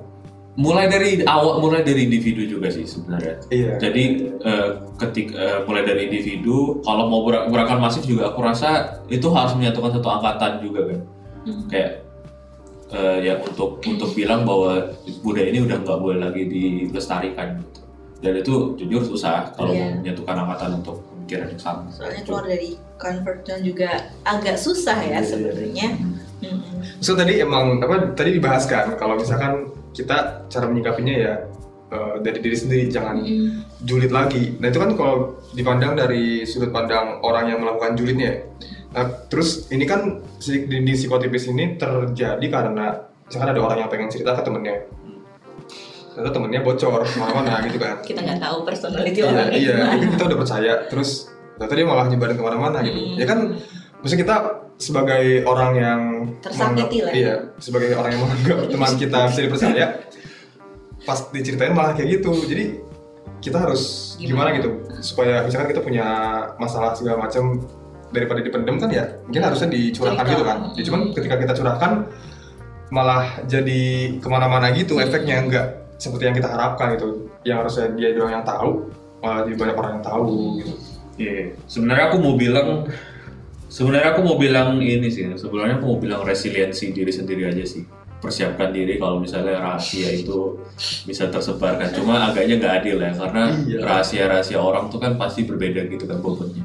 [0.53, 3.79] mulai dari awal mulai dari individu juga sih sebenarnya Iya.
[3.79, 4.03] jadi
[4.35, 8.69] eh, ketik eh, mulai dari individu kalau mau gerak- gerakan masif juga aku rasa
[9.07, 10.99] itu harus menyatukan satu angkatan juga kan
[11.39, 11.63] Hmm.
[11.71, 12.03] kayak
[12.91, 17.79] eh, ya untuk untuk bilang bahwa budaya ini udah nggak boleh lagi dilestarikan gitu
[18.19, 22.69] dan itu jujur susah kalau mau menyatukan angkatan untuk pemikiran yang sama Soalnya keluar dari
[22.99, 23.89] convertnya juga
[24.27, 25.89] agak susah ya Iya, iya, sebenarnya.
[26.39, 27.03] Mm-mm.
[27.03, 31.33] So tadi emang apa tadi dibahas kan kalau misalkan kita cara menyikapinya ya
[31.91, 33.63] eh, dari diri sendiri jangan Mm-mm.
[33.83, 34.55] julid lagi.
[34.59, 38.29] Nah itu kan kalau dipandang dari sudut pandang orang yang melakukan julidnya.
[38.31, 38.37] ya.
[38.89, 42.97] Nah, terus ini kan di, di psikotipis ini terjadi karena
[43.29, 44.89] misalkan ada orang yang pengen cerita ke temennya.
[46.09, 47.95] Ternyata temennya bocor ke mana-mana gitu kan.
[48.01, 51.09] Kita nggak tahu personality Iya, orang iya, mungkin kita udah percaya, terus
[51.55, 52.99] ternyata dia malah nyebarin ke mana-mana gitu.
[52.99, 53.15] Hmm.
[53.19, 53.39] Ya kan,
[54.01, 54.35] maksudnya kita
[54.79, 56.01] sebagai orang yang
[56.39, 57.19] Tersakiti lah ya.
[57.19, 59.85] Iya, sebagai orang yang menganggap teman kita bisa dipercaya,
[61.03, 62.31] pas diceritain malah kayak gitu.
[62.47, 62.65] Jadi
[63.39, 64.57] kita harus gimana, Gimana?
[64.59, 64.69] gitu
[64.99, 66.05] supaya misalkan kita punya
[66.59, 67.63] masalah segala macam
[68.11, 70.33] daripada dipendem kan ya mungkin harusnya dicurahkan Cerita.
[70.35, 70.57] gitu kan.
[70.75, 71.91] Ya, cuman ketika kita curahkan
[72.89, 73.81] malah jadi
[74.17, 77.27] ke mana-mana gitu efeknya enggak seperti yang kita harapkan gitu.
[77.43, 78.87] Yang harusnya dia doang yang tahu
[79.19, 80.31] malah jadi banyak orang yang tahu
[80.63, 80.73] gitu.
[81.19, 82.87] Iya, sebenarnya aku mau bilang
[83.67, 85.27] sebenarnya aku mau bilang ini sih.
[85.35, 87.83] Sebenarnya aku mau bilang resiliensi diri sendiri aja sih.
[88.19, 90.59] Persiapkan diri kalau misalnya rahasia itu
[91.03, 91.91] bisa tersebarkan.
[91.95, 93.79] Cuma agaknya nggak adil ya karena Iya.
[93.83, 96.63] rahasia-rahasia orang tuh kan pasti berbeda gitu kan bobotnya.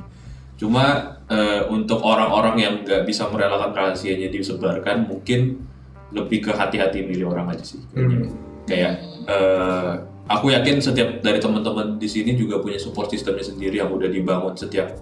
[0.55, 5.67] Cuma eh, untuk orang-orang yang nggak bisa merelakan rahasianya disebarkan, mungkin
[6.15, 7.81] lebih ke hati-hati milih orang aja sih.
[7.91, 8.31] kayaknya.
[8.31, 8.54] Hmm.
[8.65, 9.93] Kayak eh,
[10.29, 14.57] aku yakin setiap dari teman-teman di sini juga punya support systemnya sendiri yang udah dibangun
[14.57, 14.97] setiap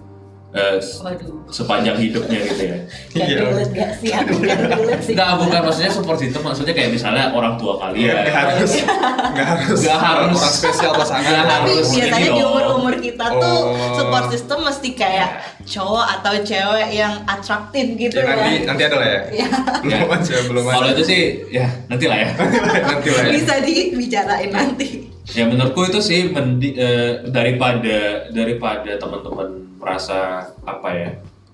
[0.53, 1.49] eh, Waduh.
[1.49, 2.77] sepanjang hidupnya gitu ya.
[3.11, 3.37] Gak Iya.
[3.43, 4.09] relate gak sih?
[4.09, 4.25] Gak.
[5.09, 8.13] Enggak, bukan maksudnya support system, maksudnya kayak misalnya orang tua kalian.
[8.21, 8.73] Nggak harus,
[9.33, 10.37] nggak harus, Nggak harus.
[10.37, 11.33] orang spesial pasangan.
[11.43, 13.97] Tapi harus biasanya ini di umur-umur kita tuh Oh.
[13.97, 15.31] support system mesti kayak
[15.65, 18.61] cowok atau cewek yang atraktif gitu Ya, nanti, ya.
[18.67, 19.21] nanti ada lah ya.
[19.33, 19.49] Ya.
[19.81, 20.75] Belum aja, belum aja.
[20.75, 22.29] Kalau itu sih, ya nanti lah ya.
[22.93, 23.31] nanti lah ya.
[23.33, 24.89] Bisa dibicarain nanti.
[25.31, 31.11] Ya menurutku itu sih mendi- eh, daripada daripada teman-teman merasa apa ya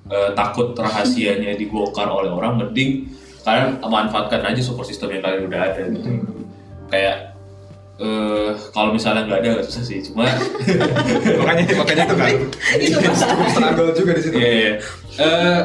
[0.09, 3.12] eh, takut rahasianya dibongkar oleh orang, mending
[3.44, 6.09] kalian manfaatkan aja support system yang kalian udah ada gitu.
[6.88, 7.37] Kayak
[7.98, 10.24] eh kalau misalnya nggak ada nggak susah sih, cuma
[11.40, 12.31] makanya makanya itu kan.
[12.85, 13.33] Itu masalah.
[13.35, 14.37] Cukup struggle juga di situ.
[14.38, 14.72] Iya, iya.
[15.18, 15.61] Eh,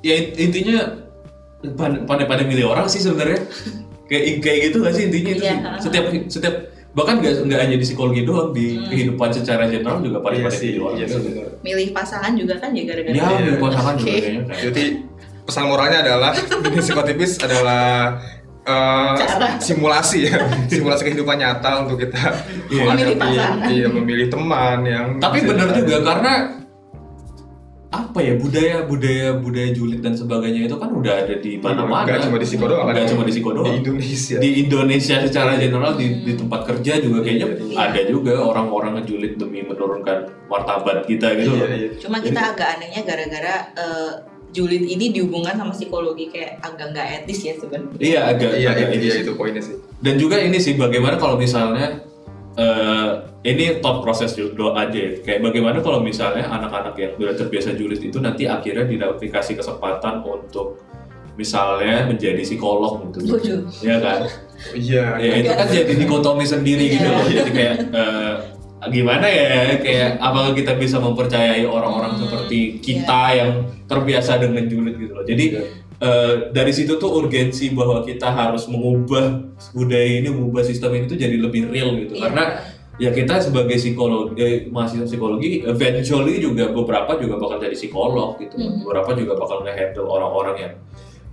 [0.00, 0.78] ya int- intinya
[1.74, 3.44] pan- pandai-pandai milih orang sih sebenarnya.
[4.06, 5.52] kayak kayak gitu gak sih intinya itu Iya.
[5.52, 5.82] sih.
[5.82, 6.54] Setiap setiap
[6.92, 8.88] bahkan nggak nggak hanya di psikologi doang di Hmm.
[8.88, 10.96] kehidupan secara general juga Iya pandai-pandai sih, orang.
[10.96, 11.46] iya sih benar.
[11.60, 13.38] Milih pasangan juga kan ya gara-gara Ya, Iya.
[13.38, 14.16] milih pasangan juga Oke.
[14.16, 14.42] kayaknya.
[14.42, 14.84] kayak- Jadi
[15.44, 16.32] pesan moralnya adalah
[16.80, 17.84] psikotipis adalah
[18.64, 19.48] eh, Cara.
[19.60, 20.42] simulasi ya,
[20.72, 22.18] simulasi kehidupan nyata untuk kita
[22.66, 22.82] Iya.
[22.88, 23.66] Memilih pasangan.
[23.68, 26.32] iya memilih teman yang Tapi benar juga karena
[27.98, 32.04] apa ya budaya budaya budaya julid dan sebagainya itu kan udah ada di mana-mana.
[32.04, 32.94] Nggak cuma di Siko doang kan?
[32.94, 33.66] Nggak cuma di Siko doang.
[33.66, 34.36] di Indonesia.
[34.36, 37.76] di Indonesia secara general di, di tempat kerja juga kayaknya Iya.
[37.82, 41.88] ada juga orang-orang ngejulit demi menurunkan martabat kita gitu Iya, iya.
[41.96, 44.12] Cuma kita agak anehnya gara-gara eh,
[44.48, 47.96] julid ini dihubungkan sama psikologi kayak agak nggak etis ya sebenarnya.
[47.98, 49.76] Iya agak Iya, agak iya, iya, itu poinnya sih.
[49.96, 52.00] Dan juga ini sih bagaimana kalau misalnya
[52.56, 53.08] eh,
[53.44, 55.12] ini thought proses juga aja ya.
[55.22, 60.82] Kayak bagaimana kalau misalnya anak-anak yang sudah terbiasa julid itu nanti akhirnya dikasih kesempatan untuk
[61.36, 63.36] misalnya menjadi psikolog gitu.
[63.36, 63.60] Waduh.
[63.84, 64.20] Ya kan?
[64.72, 65.20] Iya.
[65.20, 67.12] Ya itu kan jadi dikotomi sendiri gitu Iya.
[67.12, 67.26] loh.
[67.28, 68.34] Jadi kayak eh,
[68.88, 73.50] gimana ya kayak apakah kita bisa mempercayai orang-orang Hmm, seperti kita yang
[73.84, 75.24] terbiasa dengan julid gitu loh.
[75.28, 75.62] Jadi Iya.
[76.00, 81.18] Eh, dari situ tuh urgensi bahwa kita harus mengubah budaya ini, mengubah sistem ini tuh
[81.18, 82.16] jadi lebih real gitu.
[82.16, 82.22] Iya.
[82.28, 82.44] Karena
[82.96, 88.56] ya kita sebagai psikologi eh, mahasiswa psikologi eventually juga beberapa juga bakal jadi psikolog gitu.
[88.56, 88.80] Hmm.
[88.84, 90.74] Beberapa juga bakal nge-handle orang-orang yang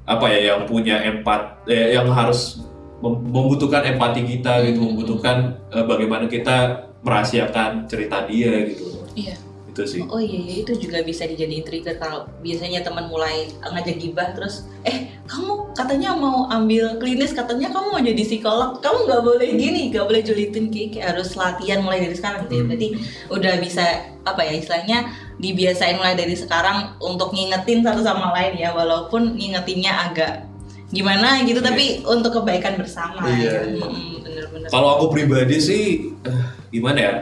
[0.04, 2.60] apa ya yang punya empat eh, yang harus
[2.99, 4.95] mem- membutuhkan empati kita gitu, Hmm.
[4.95, 5.38] membutuhkan
[5.71, 9.04] eh, bagaimana kita merahasiakan cerita dia gitu.
[9.15, 9.36] Iya.
[9.73, 10.01] Itu sih.
[10.05, 14.69] Oh iya, iya, itu juga bisa dijadiin trigger kalau biasanya teman mulai ngajak gibah terus
[14.86, 19.81] eh kamu katanya mau ambil klinis katanya kamu mau jadi psikolog kamu nggak boleh gini
[19.89, 22.69] nggak boleh julitin kayak, kayak harus latihan mulai dari sekarang gitu ya Hmm.
[22.69, 22.88] berarti
[23.27, 23.86] udah bisa
[24.23, 24.97] apa ya istilahnya
[25.36, 30.45] dibiasain mulai dari sekarang untuk ngingetin satu sama lain ya walaupun ngingetinnya agak
[30.93, 31.67] gimana gitu Iya.
[31.73, 33.62] tapi untuk kebaikan bersama Iya, ya.
[33.73, 33.88] iya.
[34.21, 35.83] Bener-bener Kalau aku pribadi sih
[36.21, 37.13] eh, gimana ya?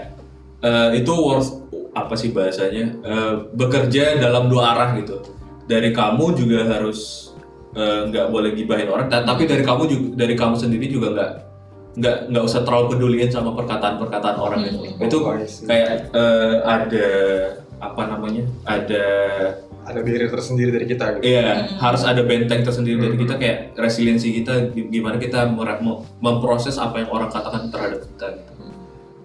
[0.59, 2.85] Eh, itu worth apa sih bahasanya?
[2.97, 5.19] Eh, bekerja dalam dua arah gitu.
[5.65, 7.29] Dari kamu juga harus
[7.71, 11.31] eh, nggak boleh gibahin orang, ta- tapi dari kamu juga dari kamu sendiri juga nggak
[11.91, 14.79] nggak nggak usah terlalu peduliin sama perkataan-perkataan orang gitu.
[14.79, 14.99] Hmm.
[15.01, 15.67] Itu Oh, I see.
[15.67, 17.07] kayak eh, ada
[17.79, 18.43] apa namanya?
[18.63, 19.03] Ada
[19.81, 21.25] Ada barrier tersendiri dari kita gitu.
[21.25, 21.81] Iya, Hmm.
[21.81, 23.23] harus ada benteng tersendiri dari Hmm.
[23.25, 25.49] kita kayak resiliensi kita gi- gimana kita
[26.21, 28.50] memproses apa yang orang katakan terhadap kita gitu.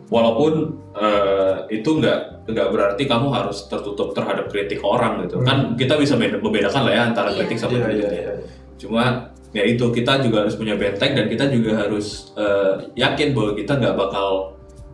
[0.07, 0.53] Walaupun
[0.97, 5.43] eh, itu nggak nggak berarti kamu harus tertutup terhadap kritik orang gitu.
[5.43, 5.47] Hmm.
[5.47, 7.39] Kan kita bisa beda- membedakan lah ya antara Iya.
[7.43, 8.07] kritik sama Iya, kritik.
[8.07, 8.33] iya, iya.
[8.79, 9.05] Cuma
[9.51, 13.73] ya itu kita juga harus punya benteng dan kita juga harus eh, yakin bahwa kita
[13.77, 14.29] nggak bakal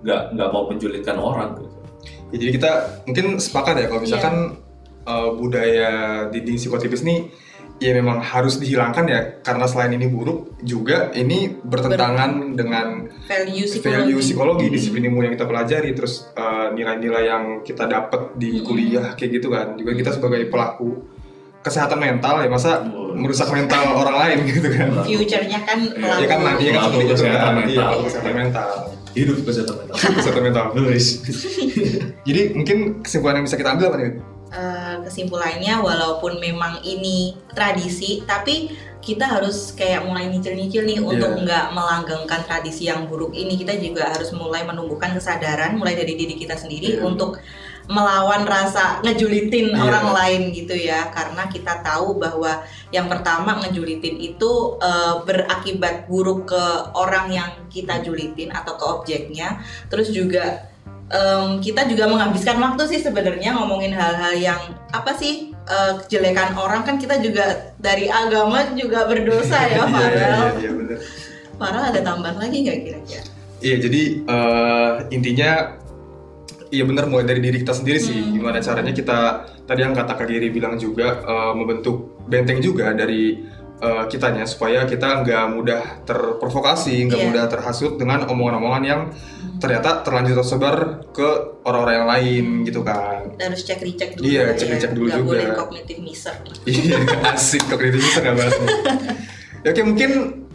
[0.03, 1.79] nggak nggak mau menjulitkan orang gitu.
[2.33, 2.71] Ya, jadi kita
[3.05, 4.35] mungkin sepakat ya kalau misalkan
[5.05, 5.91] uh, budaya
[6.33, 7.29] dinding psikotipis ini
[7.83, 13.83] ya memang harus dihilangkan ya karena selain ini buruk juga ini bertentangan dengan value psikologi
[13.83, 14.75] value psikologi Hmm.
[14.75, 18.65] disiplin ilmu yang kita pelajari terus uh, nilai-nilai yang kita dapat di Hmm.
[18.65, 21.03] kuliah kayak gitu kan juga kita sebagai pelaku
[21.61, 23.15] kesehatan mental ya masa Hmm.
[23.15, 26.91] merusak mental orang lain gitu kan future-nya kan Iya, ya kan nanti ya kan Pelaku
[26.93, 27.83] seperti itu kesehatan kan iya mental.
[27.85, 28.71] pelaku kesehatan mental
[29.13, 29.97] Hidup kesehatan mental.
[30.17, 30.65] kesehatan mental
[32.23, 34.11] jadi mungkin kesimpulan yang bisa kita ambil apa nih
[34.53, 38.69] Eh, kesimpulannya walaupun memang ini tradisi tapi
[39.01, 41.41] kita harus kayak mulai nyicil-nyicil nih untuk Iya.
[41.41, 46.37] nggak melanggengkan tradisi yang buruk ini kita juga harus mulai menumbuhkan kesadaran mulai dari diri
[46.37, 47.09] kita sendiri Iya.
[47.09, 47.41] untuk
[47.89, 49.89] melawan rasa ngejulitin Iya.
[49.89, 52.61] orang lain gitu ya karena kita tahu bahwa
[52.93, 59.65] yang pertama ngejulitin itu eh, berakibat buruk ke orang yang kita julitin atau ke objeknya
[59.89, 60.69] terus juga
[61.11, 64.61] em, kita juga menghabiskan waktu sih sebenarnya ngomongin hal-hal yang
[64.95, 69.91] apa sih eh, kejelekan orang kan kita juga dari agama juga berdosa ya Iya, iya,
[69.91, 70.43] Farel.
[70.61, 70.97] iya, iya.
[71.59, 73.23] Farel ada tambahan lagi nggak kira-kira?
[73.63, 75.51] Iya, jadi eh, intinya
[76.73, 78.17] iya benar mulai dari diri kita sendiri sih.
[78.19, 78.33] Hmm.
[78.41, 79.19] Gimana caranya kita
[79.69, 83.39] tadi yang kata Kak Giri bilang juga eh, membentuk benteng juga dari
[83.83, 87.27] eh, kitanya supaya kita nggak mudah terprovokasi, nggak Iya.
[87.29, 89.01] mudah terhasut dengan omongan-omongan yang
[89.59, 91.29] ternyata terlanjur tersebar ke
[91.63, 93.27] orang-orang yang lain gitu kan.
[93.35, 94.95] Kita harus cek dicek dulu Iya, lah cek-dicek ya.
[94.95, 95.29] dulu Nggak juga.
[95.29, 96.35] boleh kognitif miser
[96.71, 96.97] Iya,
[97.31, 98.71] asik ini bisa nggak nih.
[99.63, 100.11] Ya, Oke, mungkin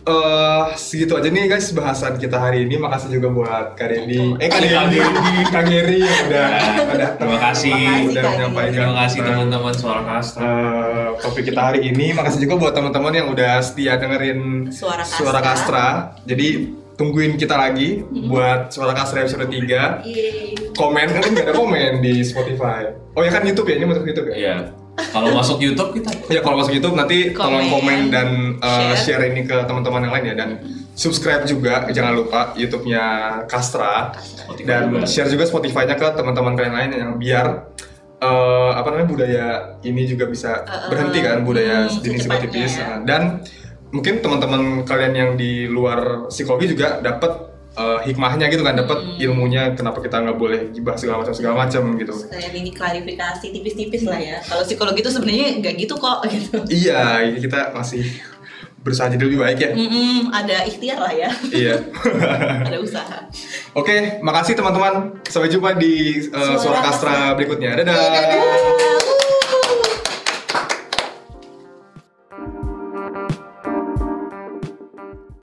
[0.08, 2.80] eh, segitu aja nih guys bahasan kita hari ini.
[2.80, 5.00] Makasih juga buat Kak Dendi, eh Kak Dendi,
[5.48, 6.48] Kak Geri yang udah
[6.96, 7.76] udah Terima kasih.
[7.76, 8.74] Terima kasih, udah Kak menyampaikan.
[8.74, 10.42] Terima kasih eh, teman-teman suara kastra.
[10.48, 12.06] eh, topik kita hari ini.
[12.16, 14.40] Makasih juga buat teman-teman yang udah setia dengerin
[14.72, 15.18] Suara Kastra.
[15.20, 15.86] Suara Kastra.
[16.24, 16.48] Jadi
[16.96, 20.74] tungguin kita lagi buat Suara Kastra episode 3 Yeay.
[20.74, 22.90] Komen kan nggak ada komen di Spotify.
[23.12, 24.36] Oh ya kan YouTube ya ini masuk YouTube ya?
[24.38, 24.56] Iya.
[24.98, 28.28] Kalau masuk YouTube kita Ya kalau masuk YouTube nanti tolong komen Komen, dan
[28.58, 29.22] uh, share.
[29.22, 29.24] share.
[29.30, 30.50] ini ke teman-teman yang lain ya dan
[30.98, 33.04] subscribe juga jangan lupa YouTube-nya
[33.46, 35.06] Kastra Spotify dan juga.
[35.06, 37.46] share juga Spotify-nya ke teman-teman kalian lain yang biar
[38.22, 39.46] uh, apa namanya budaya
[39.86, 43.00] ini juga bisa Uh, berhenti kan budaya hmm, jenis psikotipis ya.
[43.06, 43.46] Dan
[43.94, 49.16] mungkin teman-teman kalian yang di luar psikologi juga dapat uh, hikmahnya gitu kan dapat Hmm.
[49.22, 54.04] ilmunya kenapa kita nggak boleh gibah segala macam segala macam gitu Kayak ini klarifikasi tipis-tipis
[54.04, 54.38] lah ya.
[54.42, 56.58] Kalau psikologi itu sebenarnya nggak gitu kok gitu.
[56.68, 58.04] iya kita masih
[58.78, 61.76] berusaha jadi lebih baik ya Mm-mm, ada ikhtiar lah ya, iya
[62.68, 63.20] ada usaha.
[63.74, 65.20] Oke, makasih teman-teman.
[65.24, 67.76] Sampai jumpa di uh, Suara Suara Kastra berikutnya.
[67.76, 67.92] Dadah.
[67.92, 68.87] Dadah.